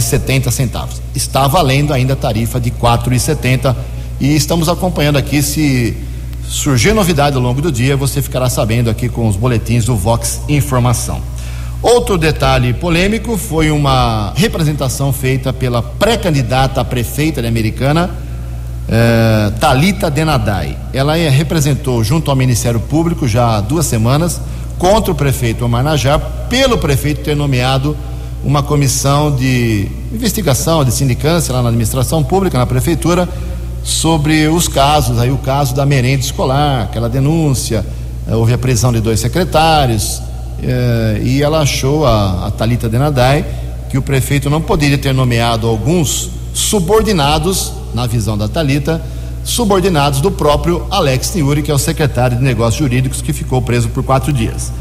setenta 0.02 0.52
centavos. 0.52 1.02
Está 1.16 1.48
valendo 1.48 1.94
ainda 1.94 2.14
a 2.14 2.18
tarifa 2.18 2.60
de 2.60 2.74
e 3.12 3.20
setenta 3.20 3.76
e 4.20 4.36
estamos 4.36 4.70
acompanhando 4.70 5.18
aqui 5.18 5.42
se 5.42 5.96
surgir 6.48 6.94
novidade 6.94 7.36
ao 7.36 7.42
longo 7.42 7.62
do 7.62 7.72
dia, 7.72 7.96
você 7.96 8.22
ficará 8.22 8.50
sabendo 8.50 8.90
aqui 8.90 9.10
com 9.10 9.28
os 9.28 9.36
boletins 9.36 9.86
do 9.86 9.96
Vox 9.96 10.42
Informação. 10.48 11.22
Outro 11.82 12.18
detalhe 12.18 12.74
polêmico 12.74 13.38
foi 13.38 13.70
uma 13.70 14.32
representação 14.36 15.12
feita 15.12 15.52
pela 15.52 15.82
pré-candidata 15.82 16.80
a 16.80 16.86
prefeita 16.86 17.42
de 17.42 17.48
Americana, 17.48 18.10
eh, 18.88 19.52
Talita 19.60 20.10
Denadai. 20.10 20.78
Ela 20.94 21.16
representou 21.16 22.02
junto 22.04 22.32
ao 22.32 22.38
Ministério 22.38 22.80
Público 22.80 23.28
já 23.28 23.58
há 23.58 23.62
duas 23.62 23.86
semanas 23.86 24.40
contra 24.78 25.12
o 25.12 25.16
prefeito 25.16 25.66
Omar 25.66 25.84
Najar 25.84 26.20
pelo 26.50 26.78
prefeito 26.78 27.22
ter 27.22 27.36
nomeado 27.36 27.98
uma 28.44 28.62
comissão 28.62 29.34
de 29.36 29.88
investigação, 30.12 30.84
de 30.84 30.92
sindicância 30.92 31.54
lá 31.54 31.62
na 31.62 31.70
administração 31.70 32.24
pública, 32.24 32.58
na 32.58 32.66
prefeitura, 32.66 33.28
sobre 33.84 34.48
os 34.48 34.68
casos, 34.68 35.20
aí 35.20 35.32
o 35.32 35.38
caso 35.38 35.74
da 35.74 35.86
merenda 35.86 36.22
escolar, 36.22 36.84
aquela 36.84 37.10
denúncia, 37.10 37.86
eh, 38.28 38.36
houve 38.36 38.54
a 38.54 38.58
prisão 38.58 38.92
de 38.92 39.00
dois 39.00 39.20
secretários, 39.20 40.22
eh, 40.62 41.22
e 41.24 41.42
ela 41.42 41.60
achou, 41.60 42.06
a, 42.06 42.48
a 42.48 42.52
Thalita 42.52 42.88
Denadai, 42.88 43.46
que 43.90 43.98
o 43.98 44.02
prefeito 44.02 44.50
não 44.50 44.62
poderia 44.62 44.98
ter 44.98 45.14
nomeado 45.14 45.68
alguns 45.68 46.30
subordinados, 46.54 47.74
na 47.94 48.08
visão 48.08 48.38
da 48.38 48.48
Talita, 48.48 49.02
subordinados 49.44 50.22
do 50.22 50.32
próprio 50.32 50.86
Alex 50.90 51.36
Niuri, 51.36 51.62
que 51.62 51.70
é 51.70 51.74
o 51.74 51.78
secretário 51.78 52.38
de 52.38 52.44
Negócios 52.44 52.80
Jurídicos, 52.80 53.22
que 53.22 53.34
ficou 53.34 53.62
preso 53.62 53.90
por 53.90 54.04
quatro 54.04 54.32
dias. 54.32 54.72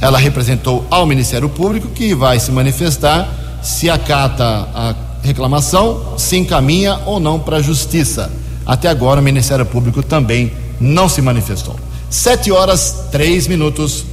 Ela 0.00 0.18
representou 0.18 0.86
ao 0.90 1.06
Ministério 1.06 1.48
Público, 1.48 1.88
que 1.88 2.14
vai 2.14 2.38
se 2.38 2.50
manifestar 2.52 3.44
se 3.66 3.90
acata 3.90 4.68
a 4.72 4.94
reclamação, 5.22 6.14
se 6.16 6.36
encaminha 6.36 7.00
ou 7.04 7.18
não 7.18 7.40
para 7.40 7.56
a 7.56 7.62
Justiça. 7.62 8.30
Até 8.64 8.88
agora, 8.88 9.20
o 9.20 9.24
Ministério 9.24 9.66
Público 9.66 10.02
também 10.04 10.52
não 10.80 11.08
se 11.08 11.20
manifestou. 11.20 11.74
Sete 12.08 12.52
horas, 12.52 13.08
três 13.10 13.48
minutos. 13.48 14.04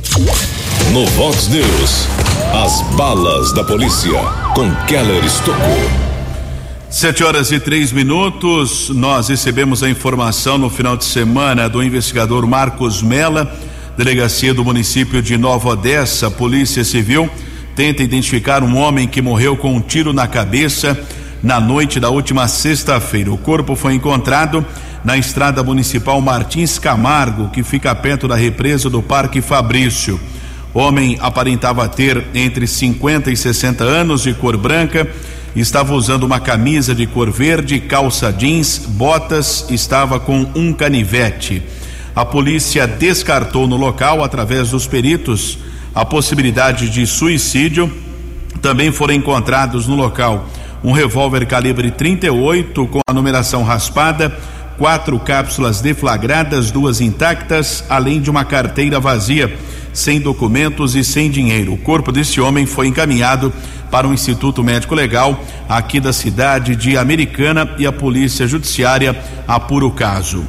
No 0.91 1.05
Vox 1.11 1.47
News, 1.47 2.07
as 2.51 2.81
balas 2.95 3.53
da 3.53 3.63
polícia 3.63 4.11
com 4.55 4.73
Keller 4.87 5.23
Estocou. 5.23 5.91
Sete 6.89 7.23
horas 7.23 7.51
e 7.51 7.59
três 7.59 7.91
minutos, 7.91 8.89
nós 8.89 9.27
recebemos 9.27 9.83
a 9.83 9.89
informação 9.89 10.57
no 10.57 10.69
final 10.69 10.97
de 10.97 11.05
semana 11.05 11.67
do 11.67 11.81
investigador 11.81 12.47
Marcos 12.47 13.01
Mela, 13.01 13.55
delegacia 13.97 14.53
do 14.53 14.63
município 14.63 15.21
de 15.21 15.37
Nova 15.37 15.69
Odessa, 15.69 16.29
Polícia 16.29 16.83
Civil, 16.83 17.29
tenta 17.75 18.03
identificar 18.03 18.63
um 18.63 18.77
homem 18.77 19.07
que 19.07 19.21
morreu 19.21 19.55
com 19.55 19.75
um 19.75 19.81
tiro 19.81 20.13
na 20.13 20.27
cabeça 20.27 20.97
na 21.41 21.59
noite 21.59 21.99
da 21.99 22.09
última 22.09 22.47
sexta-feira. 22.47 23.31
O 23.31 23.37
corpo 23.37 23.75
foi 23.75 23.93
encontrado 23.93 24.65
na 25.03 25.17
estrada 25.17 25.61
municipal 25.63 26.19
Martins 26.21 26.79
Camargo, 26.79 27.49
que 27.49 27.63
fica 27.63 27.93
perto 27.93 28.27
da 28.27 28.35
represa 28.35 28.89
do 28.89 29.01
Parque 29.01 29.41
Fabrício. 29.41 30.19
O 30.73 30.79
homem 30.79 31.17
aparentava 31.19 31.87
ter 31.87 32.23
entre 32.33 32.65
50 32.65 33.29
e 33.31 33.37
60 33.37 33.83
anos, 33.83 34.23
de 34.23 34.33
cor 34.33 34.57
branca 34.57 35.07
estava 35.55 35.93
usando 35.93 36.23
uma 36.23 36.39
camisa 36.39 36.95
de 36.95 37.05
cor 37.05 37.31
verde, 37.31 37.79
calça 37.79 38.31
jeans, 38.31 38.79
botas, 38.87 39.67
estava 39.69 40.19
com 40.19 40.47
um 40.55 40.73
canivete. 40.73 41.61
A 42.15 42.23
polícia 42.23 42.85
descartou 42.85 43.67
no 43.67 43.75
local, 43.75 44.23
através 44.23 44.69
dos 44.69 44.85
peritos, 44.85 45.57
a 45.95 46.05
possibilidade 46.05 46.89
de 46.89 47.07
suicídio. 47.07 47.91
Também 48.61 48.91
foram 48.91 49.13
encontrados 49.15 49.87
no 49.87 49.95
local 49.95 50.47
um 50.83 50.91
revólver 50.91 51.45
calibre 51.47 51.89
38 51.89 52.87
com 52.87 52.99
a 53.07 53.13
numeração 53.13 53.63
raspada, 53.63 54.37
quatro 54.77 55.17
cápsulas 55.19 55.79
deflagradas, 55.79 56.71
duas 56.71 56.99
intactas, 56.99 57.83
além 57.89 58.19
de 58.19 58.29
uma 58.29 58.43
carteira 58.43 58.99
vazia, 58.99 59.55
sem 59.93 60.19
documentos 60.19 60.95
e 60.95 61.03
sem 61.03 61.31
dinheiro. 61.31 61.73
O 61.73 61.77
corpo 61.77 62.11
desse 62.11 62.41
homem 62.41 62.65
foi 62.65 62.87
encaminhado 62.87 63.53
para 63.89 64.07
o 64.07 64.13
Instituto 64.13 64.63
Médico 64.63 64.93
Legal 64.93 65.41
aqui 65.69 65.99
da 65.99 66.11
cidade 66.11 66.75
de 66.75 66.97
Americana 66.97 67.69
e 67.77 67.87
a 67.87 67.91
Polícia 67.91 68.45
Judiciária 68.45 69.15
apura 69.47 69.85
o 69.85 69.91
caso. 69.91 70.43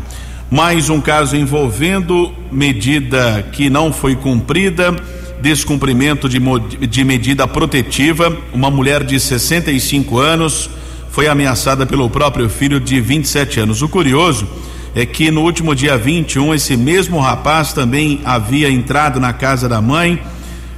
Mais 0.50 0.90
um 0.90 1.00
caso 1.00 1.36
envolvendo 1.36 2.32
medida 2.52 3.46
que 3.52 3.68
não 3.68 3.92
foi 3.92 4.14
cumprida, 4.14 4.94
descumprimento 5.40 6.28
de, 6.28 6.38
de 6.86 7.04
medida 7.04 7.46
protetiva. 7.48 8.36
Uma 8.52 8.70
mulher 8.70 9.02
de 9.04 9.18
65 9.18 10.18
anos 10.18 10.70
foi 11.10 11.26
ameaçada 11.28 11.86
pelo 11.86 12.08
próprio 12.10 12.48
filho 12.48 12.78
de 12.78 13.00
27 13.00 13.60
anos. 13.60 13.82
O 13.82 13.88
curioso 13.88 14.46
é 14.94 15.04
que 15.04 15.30
no 15.30 15.42
último 15.42 15.74
dia 15.74 15.96
21, 15.96 16.54
esse 16.54 16.76
mesmo 16.76 17.18
rapaz 17.18 17.72
também 17.72 18.20
havia 18.24 18.70
entrado 18.70 19.18
na 19.18 19.32
casa 19.32 19.68
da 19.68 19.80
mãe 19.80 20.20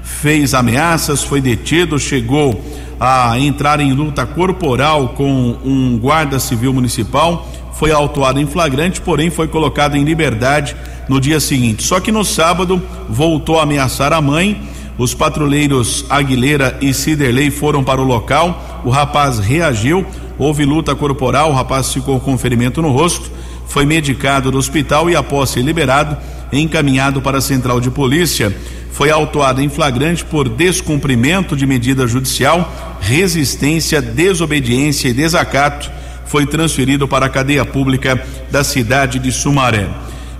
fez 0.06 0.54
ameaças, 0.54 1.22
foi 1.24 1.40
detido, 1.40 1.98
chegou 1.98 2.64
a 2.98 3.38
entrar 3.38 3.80
em 3.80 3.92
luta 3.92 4.24
corporal 4.24 5.10
com 5.10 5.56
um 5.64 5.98
guarda 5.98 6.38
civil 6.38 6.72
municipal, 6.72 7.46
foi 7.78 7.92
autuado 7.92 8.40
em 8.40 8.46
flagrante, 8.46 9.00
porém 9.00 9.30
foi 9.30 9.48
colocado 9.48 9.96
em 9.96 10.04
liberdade 10.04 10.74
no 11.08 11.20
dia 11.20 11.38
seguinte. 11.40 11.82
Só 11.82 12.00
que 12.00 12.10
no 12.10 12.24
sábado 12.24 12.82
voltou 13.08 13.58
a 13.58 13.62
ameaçar 13.62 14.12
a 14.12 14.20
mãe. 14.20 14.68
Os 14.98 15.12
patrulheiros 15.12 16.06
Aguilera 16.08 16.78
e 16.80 16.94
Ciderley 16.94 17.50
foram 17.50 17.84
para 17.84 18.00
o 18.00 18.04
local. 18.04 18.82
O 18.84 18.90
rapaz 18.90 19.38
reagiu, 19.38 20.06
houve 20.38 20.64
luta 20.64 20.94
corporal, 20.94 21.50
o 21.50 21.54
rapaz 21.54 21.92
ficou 21.92 22.18
com 22.18 22.38
ferimento 22.38 22.80
no 22.80 22.90
rosto, 22.90 23.30
foi 23.66 23.84
medicado 23.84 24.50
no 24.50 24.58
hospital 24.58 25.10
e 25.10 25.16
após 25.16 25.50
ser 25.50 25.60
liberado, 25.60 26.16
encaminhado 26.52 27.20
para 27.20 27.38
a 27.38 27.42
central 27.42 27.80
de 27.80 27.90
polícia 27.90 28.54
foi 28.96 29.10
autuado 29.10 29.60
em 29.60 29.68
flagrante 29.68 30.24
por 30.24 30.48
descumprimento 30.48 31.54
de 31.54 31.66
medida 31.66 32.06
judicial, 32.06 32.96
resistência, 32.98 34.00
desobediência 34.00 35.08
e 35.08 35.12
desacato. 35.12 35.90
Foi 36.26 36.46
transferido 36.46 37.06
para 37.08 37.26
a 37.26 37.28
cadeia 37.28 37.64
pública 37.64 38.20
da 38.50 38.62
cidade 38.62 39.18
de 39.18 39.32
Sumaré. 39.32 39.88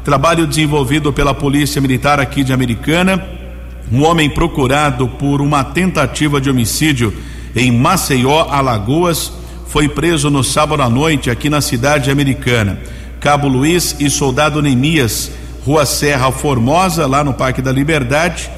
Trabalho 0.04 0.46
desenvolvido 0.46 1.12
pela 1.12 1.34
Polícia 1.34 1.80
Militar 1.80 2.20
aqui 2.20 2.44
de 2.44 2.52
Americana. 2.52 3.26
Um 3.90 4.04
homem 4.04 4.28
procurado 4.28 5.08
por 5.08 5.40
uma 5.40 5.64
tentativa 5.64 6.40
de 6.40 6.50
homicídio 6.50 7.12
em 7.54 7.72
Maceió, 7.72 8.48
Alagoas, 8.50 9.32
foi 9.66 9.88
preso 9.88 10.30
no 10.30 10.44
sábado 10.44 10.82
à 10.82 10.88
noite 10.88 11.30
aqui 11.30 11.48
na 11.48 11.60
cidade 11.60 12.10
americana. 12.10 12.78
Cabo 13.20 13.48
Luiz 13.48 13.96
e 13.98 14.08
soldado 14.10 14.62
Neemias 14.62 15.30
Rua 15.66 15.84
Serra 15.84 16.30
Formosa, 16.30 17.06
lá 17.06 17.24
no 17.24 17.34
Parque 17.34 17.60
da 17.60 17.72
Liberdade. 17.72 18.48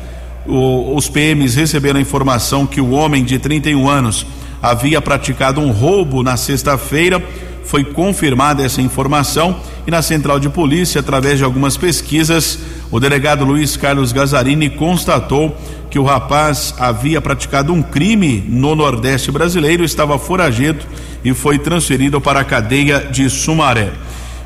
O, 0.47 0.95
os 0.95 1.09
PMs 1.09 1.55
receberam 1.55 1.99
a 1.99 2.03
informação 2.03 2.67
que 2.67 2.81
o 2.81 2.91
homem 2.91 3.25
de 3.25 3.39
31 3.39 3.89
anos 3.89 4.27
havia 4.63 5.01
praticado 5.01 5.61
um 5.61 5.71
roubo 5.71 6.23
na 6.23 6.37
sexta-feira. 6.37 7.23
Foi 7.65 7.85
confirmada 7.85 8.65
essa 8.65 8.81
informação 8.81 9.61
e 9.87 9.91
na 9.91 10.03
central 10.03 10.39
de 10.39 10.49
polícia, 10.49 11.01
através 11.01 11.39
de 11.39 11.45
algumas 11.45 11.77
pesquisas, 11.77 12.59
o 12.91 12.99
delegado 12.99 13.45
Luiz 13.45 13.77
Carlos 13.77 14.13
Gazarini 14.13 14.71
constatou 14.71 15.57
que 15.91 15.99
o 15.99 16.05
rapaz 16.05 16.75
havia 16.79 17.21
praticado 17.21 17.73
um 17.73 17.83
crime 17.83 18.45
no 18.49 18.75
Nordeste 18.75 19.31
brasileiro, 19.31 19.85
estava 19.85 20.19
foragido 20.19 20.85
e 21.25 21.35
foi 21.35 21.59
transferido 21.59 22.21
para 22.21 22.41
a 22.41 22.45
cadeia 22.45 23.01
de 23.11 23.29
Sumaré. 23.29 23.93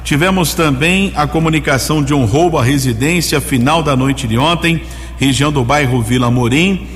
Tivemos 0.05 0.55
também 0.55 1.13
a 1.15 1.27
comunicação 1.27 2.03
de 2.03 2.13
um 2.13 2.25
roubo 2.25 2.59
à 2.59 2.63
residência 2.63 3.41
final 3.41 3.83
da 3.83 3.97
noite 3.97 4.27
de 4.27 4.37
ontem, 4.37 4.83
região 5.19 5.53
do 5.53 5.65
bairro 5.65 6.03
Vila 6.03 6.31
Morim. 6.31 6.87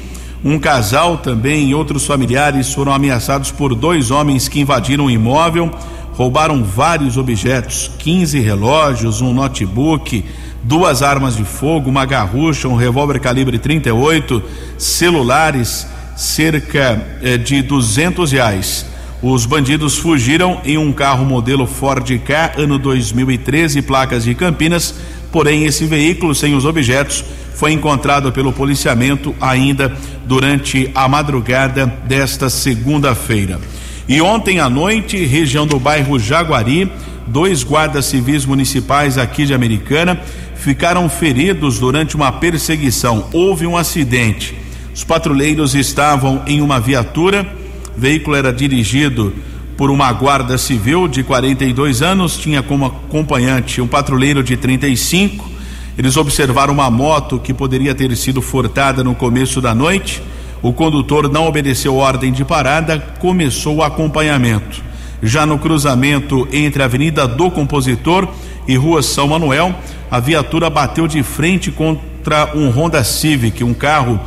Um 0.44 0.58
casal 0.58 1.18
também 1.18 1.70
e 1.70 1.74
outros 1.74 2.06
familiares 2.06 2.72
foram 2.72 2.92
ameaçados 2.92 3.50
por 3.50 3.74
dois 3.74 4.10
homens 4.10 4.48
que 4.48 4.60
invadiram 4.60 5.06
o 5.06 5.10
imóvel, 5.10 5.70
roubaram 6.12 6.62
vários 6.62 7.16
objetos: 7.16 7.90
15 7.98 8.38
relógios, 8.40 9.20
um 9.20 9.32
notebook, 9.32 10.24
duas 10.62 11.02
armas 11.02 11.36
de 11.36 11.44
fogo, 11.44 11.88
uma 11.88 12.04
garrucha, 12.04 12.68
um 12.68 12.76
revólver 12.76 13.18
calibre 13.20 13.58
38, 13.58 14.42
celulares, 14.78 15.86
cerca 16.16 17.02
eh, 17.22 17.36
de 17.36 17.62
200 17.62 18.32
reais. 18.32 18.86
Os 19.22 19.46
bandidos 19.46 19.96
fugiram 19.96 20.60
em 20.64 20.76
um 20.76 20.92
carro 20.92 21.24
modelo 21.24 21.66
Ford 21.66 22.06
K, 22.18 22.52
ano 22.58 22.78
2013, 22.78 23.80
placas 23.82 24.24
de 24.24 24.34
Campinas. 24.34 24.94
Porém, 25.32 25.64
esse 25.64 25.84
veículo 25.84 26.34
sem 26.34 26.54
os 26.54 26.64
objetos 26.64 27.24
foi 27.54 27.72
encontrado 27.72 28.32
pelo 28.32 28.52
policiamento 28.52 29.34
ainda 29.40 29.94
durante 30.26 30.90
a 30.94 31.08
madrugada 31.08 31.86
desta 32.04 32.50
segunda-feira. 32.50 33.60
E 34.08 34.20
ontem 34.20 34.60
à 34.60 34.68
noite, 34.68 35.24
região 35.24 35.66
do 35.66 35.78
bairro 35.78 36.18
Jaguari, 36.18 36.90
dois 37.26 37.64
guardas 37.64 38.06
civis 38.06 38.44
municipais 38.44 39.18
aqui 39.18 39.46
de 39.46 39.54
Americana 39.54 40.20
ficaram 40.54 41.08
feridos 41.08 41.78
durante 41.78 42.14
uma 42.14 42.30
perseguição. 42.32 43.28
Houve 43.32 43.66
um 43.66 43.76
acidente. 43.76 44.54
Os 44.94 45.04
patrulheiros 45.04 45.74
estavam 45.74 46.42
em 46.46 46.60
uma 46.60 46.78
viatura 46.80 47.46
o 47.96 48.00
veículo 48.00 48.36
era 48.36 48.52
dirigido 48.52 49.32
por 49.76 49.90
uma 49.90 50.10
guarda 50.12 50.56
civil 50.56 51.06
de 51.06 51.22
42 51.22 52.00
anos, 52.00 52.38
tinha 52.38 52.62
como 52.62 52.86
acompanhante 52.86 53.80
um 53.80 53.86
patrulheiro 53.86 54.42
de 54.42 54.56
35. 54.56 55.48
Eles 55.98 56.16
observaram 56.16 56.72
uma 56.72 56.90
moto 56.90 57.38
que 57.38 57.52
poderia 57.52 57.94
ter 57.94 58.14
sido 58.16 58.40
furtada 58.40 59.04
no 59.04 59.14
começo 59.14 59.60
da 59.60 59.74
noite. 59.74 60.22
O 60.62 60.72
condutor 60.72 61.30
não 61.30 61.46
obedeceu 61.46 61.96
ordem 61.96 62.32
de 62.32 62.44
parada, 62.44 62.98
começou 63.18 63.76
o 63.76 63.82
acompanhamento. 63.82 64.82
Já 65.22 65.44
no 65.44 65.58
cruzamento 65.58 66.48
entre 66.52 66.82
a 66.82 66.86
Avenida 66.86 67.26
do 67.26 67.50
Compositor 67.50 68.28
e 68.66 68.76
Rua 68.76 69.02
São 69.02 69.28
Manuel, 69.28 69.74
a 70.10 70.20
viatura 70.20 70.70
bateu 70.70 71.06
de 71.06 71.22
frente 71.22 71.70
contra 71.70 72.50
um 72.54 72.70
Honda 72.70 73.04
Civic, 73.04 73.62
um 73.62 73.74
carro 73.74 74.18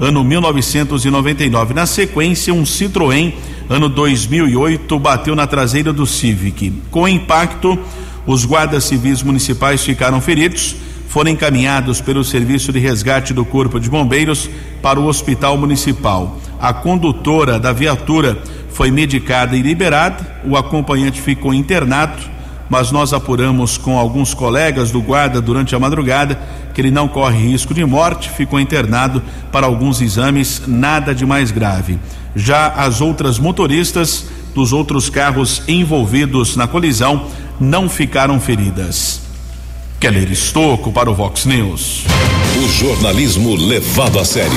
ano 0.00 0.22
1999. 0.22 1.74
Na 1.74 1.86
sequência, 1.86 2.54
um 2.54 2.62
Citroën, 2.62 3.32
ano 3.68 3.88
2008, 3.88 4.98
bateu 4.98 5.36
na 5.36 5.46
traseira 5.46 5.92
do 5.92 6.06
Civic. 6.06 6.70
Com 6.90 7.02
o 7.02 7.08
impacto, 7.08 7.78
os 8.26 8.44
guardas 8.44 8.84
civis 8.84 9.22
municipais 9.22 9.84
ficaram 9.84 10.20
feridos. 10.20 10.76
foram 11.08 11.30
encaminhados 11.30 12.02
pelo 12.02 12.22
Serviço 12.22 12.70
de 12.70 12.78
Resgate 12.78 13.32
do 13.32 13.42
Corpo 13.42 13.80
de 13.80 13.88
Bombeiros 13.88 14.48
para 14.82 15.00
o 15.00 15.06
Hospital 15.06 15.56
Municipal. 15.56 16.38
A 16.60 16.72
condutora 16.72 17.58
da 17.58 17.72
viatura 17.72 18.36
foi 18.68 18.90
medicada 18.90 19.56
e 19.56 19.62
liberada, 19.62 20.40
o 20.44 20.54
acompanhante 20.54 21.20
ficou 21.20 21.54
internado, 21.54 22.22
mas 22.68 22.92
nós 22.92 23.14
apuramos 23.14 23.78
com 23.78 23.98
alguns 23.98 24.34
colegas 24.34 24.90
do 24.90 25.00
guarda 25.00 25.40
durante 25.40 25.74
a 25.74 25.78
madrugada 25.78 26.38
que 26.78 26.82
ele 26.82 26.92
não 26.92 27.08
corre 27.08 27.44
risco 27.44 27.74
de 27.74 27.84
morte, 27.84 28.30
ficou 28.30 28.60
internado 28.60 29.20
para 29.50 29.66
alguns 29.66 30.00
exames, 30.00 30.62
nada 30.64 31.12
de 31.12 31.26
mais 31.26 31.50
grave. 31.50 31.98
Já 32.36 32.68
as 32.68 33.00
outras 33.00 33.36
motoristas 33.36 34.26
dos 34.54 34.72
outros 34.72 35.10
carros 35.10 35.60
envolvidos 35.66 36.54
na 36.54 36.68
colisão 36.68 37.26
não 37.58 37.88
ficaram 37.88 38.38
feridas. 38.38 39.22
Keller 39.98 40.30
Estocco 40.30 40.92
para 40.92 41.10
o 41.10 41.14
Vox 41.16 41.46
News. 41.46 42.04
O 42.64 42.68
jornalismo 42.68 43.56
levado 43.56 44.20
a 44.20 44.24
sério. 44.24 44.52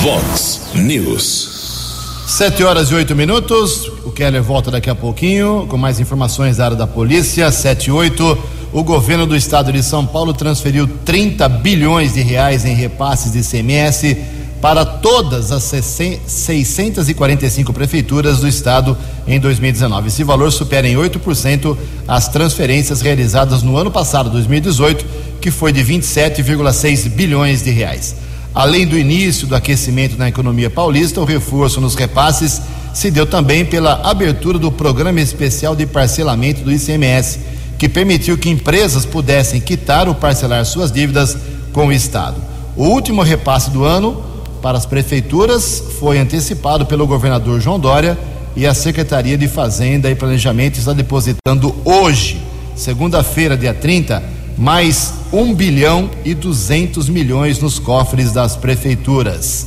Vox 0.00 0.62
News. 0.74 2.24
Sete 2.26 2.64
horas 2.64 2.90
e 2.90 2.94
oito 2.94 3.14
minutos. 3.14 3.86
O 4.02 4.10
Keller 4.10 4.42
volta 4.42 4.70
daqui 4.70 4.88
a 4.88 4.94
pouquinho 4.94 5.66
com 5.68 5.76
mais 5.76 6.00
informações 6.00 6.56
da 6.56 6.64
área 6.64 6.76
da 6.76 6.86
polícia. 6.86 7.52
Sete 7.52 7.88
e 7.88 7.92
oito. 7.92 8.38
O 8.74 8.82
governo 8.82 9.24
do 9.24 9.34
estado 9.36 9.72
de 9.72 9.82
São 9.84 10.04
Paulo 10.04 10.34
transferiu 10.34 10.88
30 11.04 11.48
bilhões 11.48 12.14
de 12.14 12.22
reais 12.22 12.64
em 12.64 12.74
repasses 12.74 13.30
de 13.30 13.40
CMS 13.40 14.16
para 14.60 14.84
todas 14.84 15.52
as 15.52 15.62
645 15.62 17.72
prefeituras 17.72 18.40
do 18.40 18.48
estado 18.48 18.98
em 19.28 19.38
2019. 19.38 20.08
Esse 20.08 20.24
valor 20.24 20.50
supera 20.50 20.88
em 20.88 20.96
8% 20.96 21.76
as 22.08 22.26
transferências 22.26 23.00
realizadas 23.00 23.62
no 23.62 23.76
ano 23.76 23.92
passado, 23.92 24.28
2018, 24.30 25.06
que 25.40 25.52
foi 25.52 25.72
de 25.72 25.84
27,6 25.84 27.08
bilhões 27.10 27.62
de 27.62 27.70
reais. 27.70 28.16
Além 28.52 28.88
do 28.88 28.98
início 28.98 29.46
do 29.46 29.54
aquecimento 29.54 30.18
na 30.18 30.28
economia 30.28 30.68
paulista, 30.68 31.20
o 31.20 31.24
reforço 31.24 31.80
nos 31.80 31.94
repasses 31.94 32.60
se 32.92 33.08
deu 33.08 33.24
também 33.24 33.64
pela 33.64 34.00
abertura 34.02 34.58
do 34.58 34.72
Programa 34.72 35.20
Especial 35.20 35.76
de 35.76 35.86
Parcelamento 35.86 36.62
do 36.62 36.72
ICMS, 36.72 37.53
que 37.84 37.88
permitiu 37.90 38.38
que 38.38 38.48
empresas 38.48 39.04
pudessem 39.04 39.60
quitar 39.60 40.08
ou 40.08 40.14
parcelar 40.14 40.64
suas 40.64 40.90
dívidas 40.90 41.36
com 41.70 41.88
o 41.88 41.92
Estado. 41.92 42.36
O 42.74 42.84
último 42.84 43.20
repasse 43.20 43.70
do 43.70 43.84
ano 43.84 44.24
para 44.62 44.78
as 44.78 44.86
prefeituras 44.86 45.84
foi 46.00 46.18
antecipado 46.18 46.86
pelo 46.86 47.06
governador 47.06 47.60
João 47.60 47.78
Dória 47.78 48.16
e 48.56 48.66
a 48.66 48.72
Secretaria 48.72 49.36
de 49.36 49.46
Fazenda 49.46 50.10
e 50.10 50.14
Planejamento 50.14 50.78
está 50.78 50.94
depositando 50.94 51.76
hoje, 51.84 52.40
segunda-feira, 52.74 53.54
dia 53.54 53.74
30, 53.74 54.22
mais 54.56 55.12
1 55.30 55.54
bilhão 55.54 56.08
e 56.24 56.32
200 56.32 57.10
milhões 57.10 57.58
nos 57.58 57.78
cofres 57.78 58.32
das 58.32 58.56
prefeituras. 58.56 59.66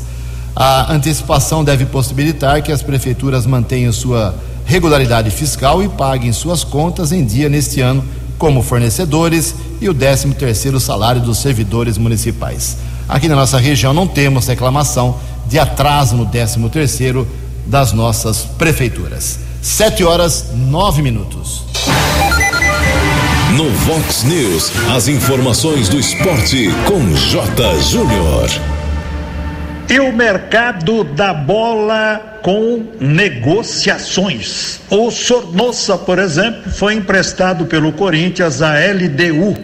A 0.55 0.91
antecipação 0.91 1.63
deve 1.63 1.85
possibilitar 1.85 2.63
que 2.63 2.71
as 2.71 2.81
prefeituras 2.81 3.45
mantenham 3.45 3.93
sua 3.93 4.33
regularidade 4.67 5.31
fiscal 5.31 5.81
e 5.81 5.87
paguem 5.87 6.33
suas 6.33 6.63
contas 6.63 7.13
em 7.13 7.25
dia 7.25 7.47
neste 7.47 7.79
ano, 7.79 8.03
como 8.37 8.61
fornecedores 8.61 9.55
e 9.81 9.89
o 9.89 9.93
13 9.93 10.33
terceiro 10.33 10.79
salário 10.79 11.21
dos 11.21 11.39
servidores 11.39 11.97
municipais. 11.97 12.77
Aqui 13.07 13.29
na 13.29 13.35
nossa 13.35 13.57
região 13.57 13.93
não 13.93 14.05
temos 14.05 14.45
reclamação 14.45 15.17
de 15.47 15.57
atraso 15.57 16.15
no 16.15 16.25
13 16.25 16.59
terceiro 16.69 17.25
das 17.65 17.93
nossas 17.93 18.39
prefeituras. 18.57 19.39
Sete 19.61 20.03
horas 20.03 20.47
nove 20.53 21.01
minutos. 21.01 21.63
No 23.55 23.71
Vox 23.71 24.23
News, 24.23 24.71
as 24.93 25.07
informações 25.07 25.87
do 25.89 25.97
esporte 25.97 26.69
com 26.85 27.15
J. 27.15 27.79
Júnior. 27.81 28.76
E 29.89 29.99
o 30.01 30.11
mercado 30.11 31.05
da 31.05 31.33
bola 31.33 32.39
com 32.41 32.85
negociações. 32.99 34.81
O 34.89 35.09
Sornossa, 35.09 35.97
por 35.97 36.19
exemplo, 36.19 36.69
foi 36.71 36.93
emprestado 36.95 37.65
pelo 37.65 37.93
Corinthians 37.93 38.61
à 38.61 38.73
LDU. 38.73 39.57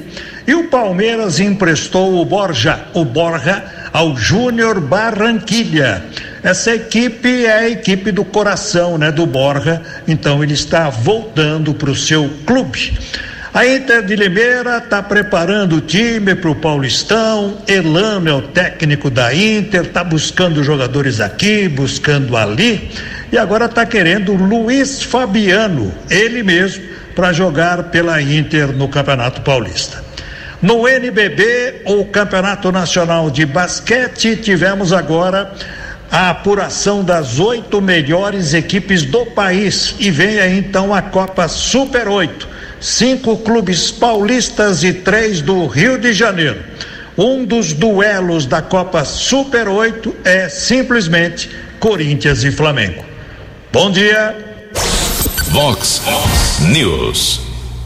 E 0.47 0.53
o 0.53 0.69
Palmeiras 0.69 1.39
emprestou 1.39 2.21
o 2.21 2.25
Borja, 2.25 2.85
o 2.93 3.03
Borja, 3.03 3.63
ao 3.91 4.15
Júnior 4.15 4.79
Barranquilha. 4.79 6.03
Essa 6.41 6.73
equipe 6.75 7.45
é 7.45 7.53
a 7.53 7.69
equipe 7.69 8.11
do 8.11 8.25
coração, 8.25 8.97
né, 8.97 9.11
do 9.11 9.25
Borja. 9.25 9.81
Então 10.07 10.43
ele 10.43 10.53
está 10.53 10.89
voltando 10.89 11.73
para 11.73 11.91
o 11.91 11.95
seu 11.95 12.29
clube. 12.45 12.97
A 13.53 13.67
Inter 13.67 14.01
de 14.01 14.15
Limeira 14.15 14.79
está 14.79 15.03
preparando 15.03 15.75
o 15.75 15.81
time 15.81 16.33
para 16.33 16.49
o 16.49 16.55
Paulistão. 16.55 17.59
Elano 17.67 18.27
é 18.27 18.33
o 18.33 18.41
técnico 18.41 19.11
da 19.11 19.31
Inter, 19.31 19.81
está 19.81 20.03
buscando 20.03 20.63
jogadores 20.63 21.21
aqui, 21.21 21.69
buscando 21.69 22.35
ali. 22.35 22.89
E 23.31 23.37
agora 23.37 23.65
está 23.65 23.85
querendo 23.85 24.33
Luiz 24.33 25.03
Fabiano, 25.03 25.93
ele 26.09 26.41
mesmo, 26.41 26.83
para 27.15 27.31
jogar 27.31 27.83
pela 27.91 28.19
Inter 28.19 28.71
no 28.71 28.87
Campeonato 28.87 29.41
Paulista. 29.41 30.03
No 30.59 30.87
NBB, 30.87 31.83
o 31.85 32.05
Campeonato 32.05 32.71
Nacional 32.71 33.29
de 33.29 33.45
Basquete, 33.45 34.35
tivemos 34.35 34.91
agora 34.91 35.53
a 36.09 36.31
apuração 36.31 37.03
das 37.03 37.39
oito 37.39 37.79
melhores 37.79 38.55
equipes 38.55 39.03
do 39.03 39.27
país 39.27 39.93
e 39.99 40.09
vem 40.09 40.39
aí 40.39 40.57
então 40.57 40.91
a 40.91 41.03
Copa 41.03 41.47
Super 41.47 42.07
8. 42.07 42.52
Cinco 42.83 43.37
clubes 43.37 43.91
paulistas 43.91 44.83
e 44.83 44.91
três 44.91 45.39
do 45.39 45.67
Rio 45.67 45.97
de 45.97 46.11
Janeiro. 46.11 46.61
Um 47.17 47.45
dos 47.45 47.71
duelos 47.71 48.45
da 48.45 48.61
Copa 48.61 49.05
Super 49.05 49.69
8 49.69 50.13
é 50.25 50.49
simplesmente 50.49 51.49
Corinthians 51.79 52.43
e 52.43 52.51
Flamengo. 52.51 53.01
Bom 53.71 53.89
dia. 53.89 54.35
Vox 55.47 56.01
News. 56.59 57.39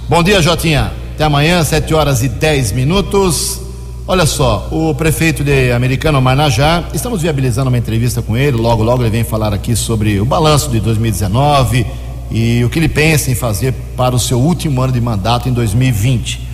Bom 0.10 0.23
dia, 0.23 0.41
Jotinha. 0.41 0.91
Até 1.13 1.25
amanhã, 1.25 1.63
7 1.63 1.93
horas 1.93 2.23
e 2.23 2.29
10 2.29 2.71
minutos. 2.71 3.62
Olha 4.07 4.25
só, 4.25 4.67
o 4.71 4.95
prefeito 4.95 5.43
de 5.43 5.71
Americano 5.73 6.19
Marnajá, 6.19 6.86
estamos 6.91 7.21
viabilizando 7.21 7.69
uma 7.69 7.77
entrevista 7.77 8.23
com 8.23 8.36
ele, 8.36 8.57
logo 8.57 8.81
logo 8.81 9.03
ele 9.03 9.12
vem 9.12 9.23
falar 9.23 9.53
aqui 9.53 9.75
sobre 9.75 10.19
o 10.19 10.25
balanço 10.25 10.71
de 10.71 10.79
2019 10.79 11.86
e 12.29 12.63
o 12.63 12.69
que 12.69 12.79
ele 12.79 12.89
pensa 12.89 13.31
em 13.31 13.35
fazer 13.35 13.73
para 13.95 14.15
o 14.15 14.19
seu 14.19 14.39
último 14.39 14.81
ano 14.81 14.93
de 14.93 15.01
mandato 15.01 15.47
em 15.47 15.53
2020. 15.53 16.47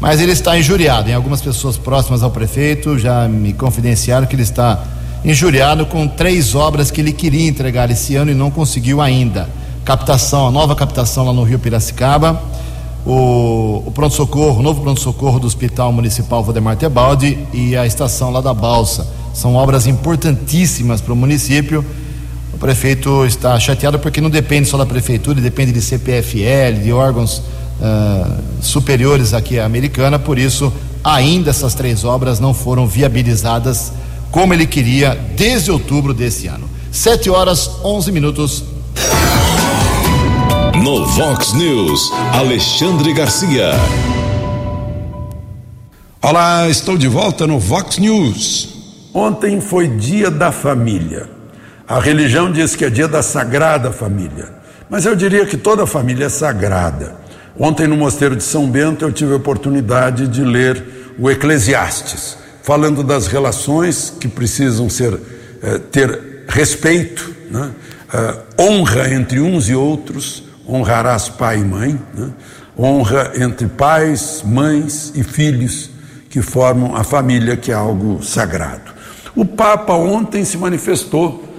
Mas 0.00 0.20
ele 0.20 0.32
está 0.32 0.58
injuriado, 0.58 1.10
em 1.10 1.14
algumas 1.14 1.40
pessoas 1.40 1.76
próximas 1.76 2.22
ao 2.22 2.30
prefeito 2.30 2.98
já 2.98 3.28
me 3.28 3.52
confidenciaram 3.52 4.26
que 4.26 4.34
ele 4.34 4.42
está 4.42 4.82
injuriado 5.24 5.84
com 5.86 6.08
três 6.08 6.54
obras 6.54 6.90
que 6.90 7.00
ele 7.00 7.12
queria 7.12 7.46
entregar 7.46 7.90
esse 7.90 8.16
ano 8.16 8.30
e 8.30 8.34
não 8.34 8.50
conseguiu 8.50 9.00
ainda. 9.00 9.48
Captação, 9.84 10.46
a 10.46 10.50
nova 10.50 10.74
captação 10.74 11.26
lá 11.26 11.32
no 11.32 11.42
Rio 11.42 11.58
Piracicaba, 11.58 12.42
o, 13.04 13.82
o 13.86 13.92
pronto-socorro, 13.94 14.60
o 14.60 14.62
novo 14.62 14.80
pronto-socorro 14.80 15.38
do 15.38 15.46
Hospital 15.46 15.92
Municipal 15.92 16.42
Valdemar 16.42 16.76
Tebaldi 16.76 17.38
e 17.52 17.76
a 17.76 17.86
estação 17.86 18.30
lá 18.30 18.40
da 18.40 18.54
Balsa. 18.54 19.06
São 19.34 19.54
obras 19.54 19.86
importantíssimas 19.86 21.00
para 21.00 21.12
o 21.12 21.16
município. 21.16 21.84
O 22.60 22.66
prefeito 22.70 23.24
está 23.24 23.58
chateado 23.58 23.98
porque 23.98 24.20
não 24.20 24.28
depende 24.28 24.68
só 24.68 24.76
da 24.76 24.84
prefeitura, 24.84 25.40
depende 25.40 25.72
de 25.72 25.80
CPFL, 25.80 26.82
de 26.82 26.92
órgãos 26.92 27.38
uh, 27.38 28.38
superiores 28.60 29.32
aqui 29.32 29.58
à 29.58 29.64
americana, 29.64 30.18
por 30.18 30.38
isso 30.38 30.70
ainda 31.02 31.48
essas 31.48 31.72
três 31.72 32.04
obras 32.04 32.38
não 32.38 32.52
foram 32.52 32.86
viabilizadas 32.86 33.94
como 34.30 34.52
ele 34.52 34.66
queria 34.66 35.18
desde 35.34 35.70
outubro 35.70 36.12
desse 36.12 36.48
ano. 36.48 36.68
Sete 36.92 37.30
horas, 37.30 37.70
onze 37.82 38.12
minutos. 38.12 38.62
No 40.84 41.06
Vox 41.06 41.54
News, 41.54 42.12
Alexandre 42.34 43.14
Garcia. 43.14 43.70
Olá, 46.20 46.68
estou 46.68 46.98
de 46.98 47.08
volta 47.08 47.46
no 47.46 47.58
Vox 47.58 47.96
News. 47.96 48.68
Ontem 49.14 49.62
foi 49.62 49.88
dia 49.88 50.30
da 50.30 50.52
família. 50.52 51.39
A 51.90 51.98
religião 51.98 52.52
diz 52.52 52.76
que 52.76 52.84
é 52.84 52.88
dia 52.88 53.08
da 53.08 53.20
sagrada 53.20 53.90
família, 53.90 54.48
mas 54.88 55.04
eu 55.04 55.16
diria 55.16 55.44
que 55.44 55.56
toda 55.56 55.84
família 55.88 56.26
é 56.26 56.28
sagrada. 56.28 57.16
Ontem 57.58 57.88
no 57.88 57.96
Mosteiro 57.96 58.36
de 58.36 58.44
São 58.44 58.70
Bento 58.70 59.04
eu 59.04 59.10
tive 59.10 59.32
a 59.32 59.36
oportunidade 59.36 60.28
de 60.28 60.44
ler 60.44 61.14
o 61.18 61.28
Eclesiastes, 61.28 62.36
falando 62.62 63.02
das 63.02 63.26
relações 63.26 64.14
que 64.20 64.28
precisam 64.28 64.88
ser 64.88 65.18
eh, 65.60 65.78
ter 65.90 66.44
respeito, 66.46 67.34
né? 67.50 67.72
eh, 68.14 68.36
honra 68.60 69.12
entre 69.12 69.40
uns 69.40 69.68
e 69.68 69.74
outros, 69.74 70.44
honrarás 70.68 71.28
pai 71.28 71.58
e 71.58 71.64
mãe, 71.64 72.00
né? 72.14 72.30
honra 72.78 73.32
entre 73.34 73.66
pais, 73.66 74.44
mães 74.46 75.10
e 75.16 75.24
filhos 75.24 75.90
que 76.28 76.40
formam 76.40 76.94
a 76.94 77.02
família, 77.02 77.56
que 77.56 77.72
é 77.72 77.74
algo 77.74 78.22
sagrado. 78.22 78.92
O 79.34 79.44
Papa 79.44 79.94
ontem 79.94 80.44
se 80.44 80.56
manifestou 80.56 81.49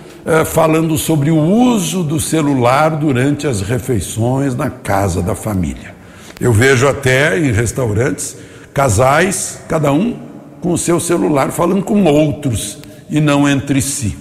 falando 0.45 0.97
sobre 0.97 1.31
o 1.31 1.38
uso 1.38 2.03
do 2.03 2.19
celular 2.19 2.91
durante 2.91 3.47
as 3.47 3.62
refeições 3.62 4.55
na 4.55 4.69
casa 4.69 5.21
da 5.21 5.36
família. 5.36 5.95
Eu 6.39 6.51
vejo 6.51 6.88
até 6.88 7.38
em 7.38 7.51
restaurantes 7.51 8.36
casais, 8.73 9.60
cada 9.67 9.91
um 9.91 10.17
com 10.62 10.73
o 10.73 10.77
seu 10.77 10.99
celular, 10.99 11.51
falando 11.51 11.84
com 11.84 12.03
outros 12.03 12.79
e 13.10 13.19
não 13.19 13.47
entre 13.47 13.81
si. 13.81 14.17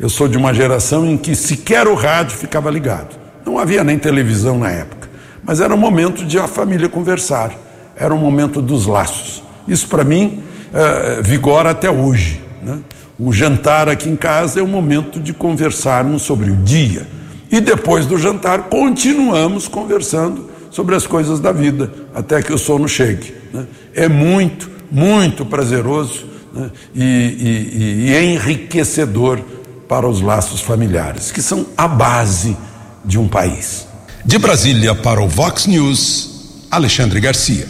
Eu 0.00 0.08
sou 0.08 0.26
de 0.26 0.36
uma 0.36 0.52
geração 0.52 1.06
em 1.06 1.16
que 1.16 1.34
sequer 1.34 1.86
o 1.86 1.94
rádio 1.94 2.36
ficava 2.36 2.70
ligado. 2.70 3.16
Não 3.44 3.58
havia 3.58 3.84
nem 3.84 3.98
televisão 3.98 4.58
na 4.58 4.70
época, 4.70 5.08
mas 5.44 5.60
era 5.60 5.74
um 5.74 5.78
momento 5.78 6.24
de 6.24 6.38
a 6.38 6.48
família 6.48 6.88
conversar, 6.88 7.52
era 7.96 8.12
um 8.12 8.18
momento 8.18 8.60
dos 8.60 8.86
laços. 8.86 9.42
Isso 9.66 9.86
para 9.88 10.02
mim 10.02 10.42
é, 10.74 11.22
vigora 11.22 11.70
até 11.70 11.90
hoje. 11.90 12.42
Né? 12.62 12.80
O 13.18 13.32
jantar 13.32 13.88
aqui 13.88 14.08
em 14.08 14.16
casa 14.16 14.60
é 14.60 14.62
o 14.62 14.68
momento 14.68 15.20
de 15.20 15.32
conversarmos 15.32 16.22
sobre 16.22 16.50
o 16.50 16.56
dia. 16.56 17.06
E 17.50 17.60
depois 17.60 18.06
do 18.06 18.16
jantar, 18.16 18.64
continuamos 18.64 19.68
conversando 19.68 20.50
sobre 20.70 20.94
as 20.94 21.06
coisas 21.06 21.38
da 21.38 21.52
vida, 21.52 21.92
até 22.14 22.42
que 22.42 22.52
o 22.52 22.58
sono 22.58 22.88
chegue. 22.88 23.34
Né? 23.52 23.66
É 23.94 24.08
muito, 24.08 24.70
muito 24.90 25.44
prazeroso 25.44 26.24
né? 26.52 26.70
e, 26.94 27.02
e, 27.02 28.10
e 28.10 28.32
enriquecedor 28.32 29.38
para 29.86 30.08
os 30.08 30.22
laços 30.22 30.62
familiares, 30.62 31.30
que 31.30 31.42
são 31.42 31.66
a 31.76 31.86
base 31.86 32.56
de 33.04 33.18
um 33.18 33.28
país. 33.28 33.86
De 34.24 34.38
Brasília 34.38 34.94
para 34.94 35.20
o 35.20 35.28
Vox 35.28 35.66
News, 35.66 36.66
Alexandre 36.70 37.20
Garcia. 37.20 37.66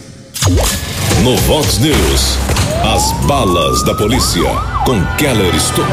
No 1.22 1.36
Vox 1.36 1.78
News, 1.78 2.36
as 2.82 3.12
balas 3.26 3.84
da 3.84 3.94
polícia 3.94 4.42
com 4.84 5.00
Keller 5.16 5.54
Estocou. 5.54 5.86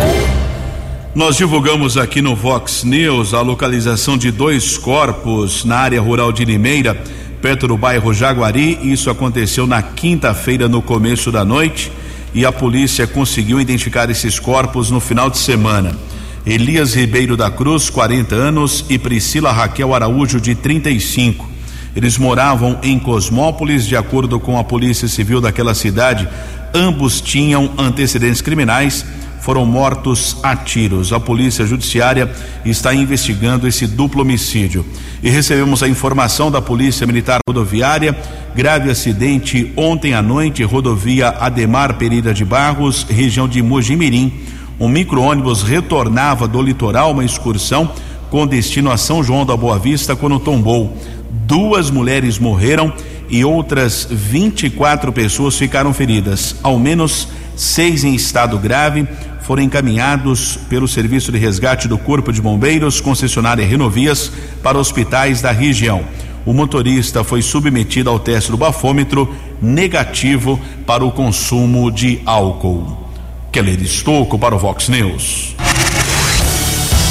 Nós 1.14 1.36
divulgamos 1.38 1.98
aqui 1.98 2.20
no 2.20 2.36
Vox 2.36 2.84
News 2.84 3.36
a 3.36 3.42
localização 3.42 4.18
de 4.18 4.32
dois 4.32 4.76
corpos 4.76 5.64
na 5.64 5.78
área 5.78 6.02
rural 6.02 6.32
de 6.32 6.46
Limeira, 6.46 7.00
perto 7.40 7.68
do 7.68 7.78
bairro 7.78 8.12
Jaguari. 8.12 8.80
Isso 8.82 9.12
aconteceu 9.12 9.68
na 9.68 9.84
quinta-feira, 9.84 10.68
no 10.68 10.82
começo 10.82 11.32
da 11.32 11.46
noite, 11.46 11.92
e 12.34 12.44
a 12.44 12.52
polícia 12.52 13.06
conseguiu 13.06 13.62
identificar 13.62 14.10
esses 14.10 14.40
corpos 14.40 14.90
no 14.90 15.00
final 15.00 15.30
de 15.30 15.38
semana. 15.38 15.96
Elias 16.44 16.96
Ribeiro 16.96 17.38
da 17.38 17.52
Cruz, 17.52 17.88
40 17.92 18.34
anos, 18.34 18.84
e 18.90 18.98
Priscila 18.98 19.52
Raquel 19.52 19.94
Araújo, 19.94 20.42
de 20.42 20.56
35. 20.56 21.49
Eles 21.96 22.18
moravam 22.18 22.78
em 22.84 23.00
Cosmópolis, 23.00 23.86
de 23.86 23.96
acordo 23.96 24.40
com 24.40 24.58
a 24.58 24.64
Polícia 24.64 25.08
Civil 25.08 25.42
daquela 25.42 25.74
cidade. 25.74 26.28
Ambos 26.74 27.20
tinham 27.22 27.72
antecedentes 27.78 28.42
criminais 28.42 29.06
foram 29.50 29.66
mortos 29.66 30.38
a 30.44 30.56
tiros. 30.56 31.12
A 31.12 31.20
Polícia 31.20 31.66
Judiciária 31.66 32.32
está 32.64 32.94
investigando 32.94 33.68
esse 33.68 33.88
duplo 33.88 34.22
homicídio. 34.22 34.86
E 35.24 35.30
recebemos 35.30 35.82
a 35.82 35.88
informação 35.88 36.52
da 36.52 36.62
Polícia 36.62 37.08
Militar 37.08 37.40
Rodoviária: 37.48 38.16
grave 38.56 38.92
acidente 38.92 39.74
ontem 39.76 40.14
à 40.14 40.22
noite, 40.22 40.64
rodovia 40.64 41.30
Ademar 41.30 41.96
Pereira 41.96 42.34
de 42.34 42.46
Barros, 42.46 43.06
região 43.10 43.48
de 43.48 43.62
Mojimirim. 43.62 44.32
Um 44.80 44.88
micro-ônibus 44.88 45.64
retornava 45.64 46.48
do 46.48 46.62
litoral 46.62 47.12
uma 47.12 47.26
excursão 47.26 47.92
com 48.30 48.46
destino 48.46 48.92
a 48.92 48.98
São 48.98 49.24
João 49.24 49.46
da 49.46 49.58
Boa 49.58 49.80
Vista 49.80 50.16
quando 50.16 50.40
tombou. 50.40 50.96
Duas 51.30 51.90
mulheres 51.90 52.40
morreram 52.40 52.94
e 53.30 53.46
outras 53.46 54.08
24 54.10 55.14
pessoas 55.14 55.56
ficaram 55.56 55.94
feridas, 55.94 56.56
ao 56.64 56.80
menos 56.80 57.28
seis 57.56 58.04
em 58.04 58.16
estado 58.16 58.58
grave 58.58 59.08
foram 59.50 59.64
encaminhados 59.64 60.60
pelo 60.70 60.88
Serviço 60.88 61.32
de 61.32 61.40
Resgate 61.40 61.88
do 61.88 61.98
Corpo 61.98 62.32
de 62.32 62.40
Bombeiros, 62.40 63.02
concessionária 63.02 63.66
Renovias, 63.66 64.32
para 64.62 64.78
hospitais 64.78 65.42
da 65.42 65.52
região. 65.52 66.04
O 66.46 66.54
motorista 66.54 67.24
foi 67.24 67.42
submetido 67.42 68.12
ao 68.12 68.20
teste 68.20 68.52
do 68.52 68.58
bafômetro 68.58 69.36
negativo 69.60 70.60
para 70.86 71.04
o 71.04 71.12
consumo 71.12 71.90
de 71.90 72.22
álcool. 72.28 73.10
Keller 73.52 73.82
Estocco 73.82 74.38
para 74.38 74.54
o 74.54 74.60
Vox 74.60 74.88
News. 74.88 75.56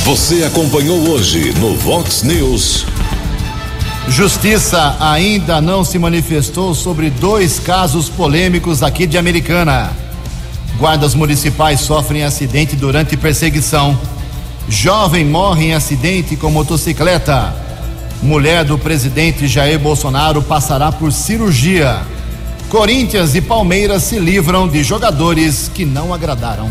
Você 0.04 0.44
acompanhou 0.44 1.11
hoje 1.11 1.52
no 1.59 1.74
Vox 1.74 2.22
News. 2.22 2.87
Justiça 4.08 4.96
ainda 4.98 5.60
não 5.60 5.84
se 5.84 5.98
manifestou 5.98 6.74
sobre 6.74 7.10
dois 7.10 7.58
casos 7.60 8.08
polêmicos 8.08 8.82
aqui 8.82 9.06
de 9.06 9.18
Americana. 9.18 9.90
Guardas 10.78 11.14
municipais 11.14 11.80
sofrem 11.80 12.24
acidente 12.24 12.74
durante 12.74 13.16
perseguição. 13.16 13.98
Jovem 14.68 15.24
morre 15.24 15.66
em 15.66 15.74
acidente 15.74 16.36
com 16.36 16.50
motocicleta. 16.50 17.54
Mulher 18.22 18.64
do 18.64 18.78
presidente 18.78 19.46
Jair 19.46 19.78
Bolsonaro 19.78 20.42
passará 20.42 20.90
por 20.90 21.12
cirurgia. 21.12 22.00
Corinthians 22.68 23.34
e 23.34 23.40
Palmeiras 23.40 24.02
se 24.02 24.18
livram 24.18 24.66
de 24.66 24.82
jogadores 24.82 25.70
que 25.72 25.84
não 25.84 26.12
agradaram. 26.12 26.70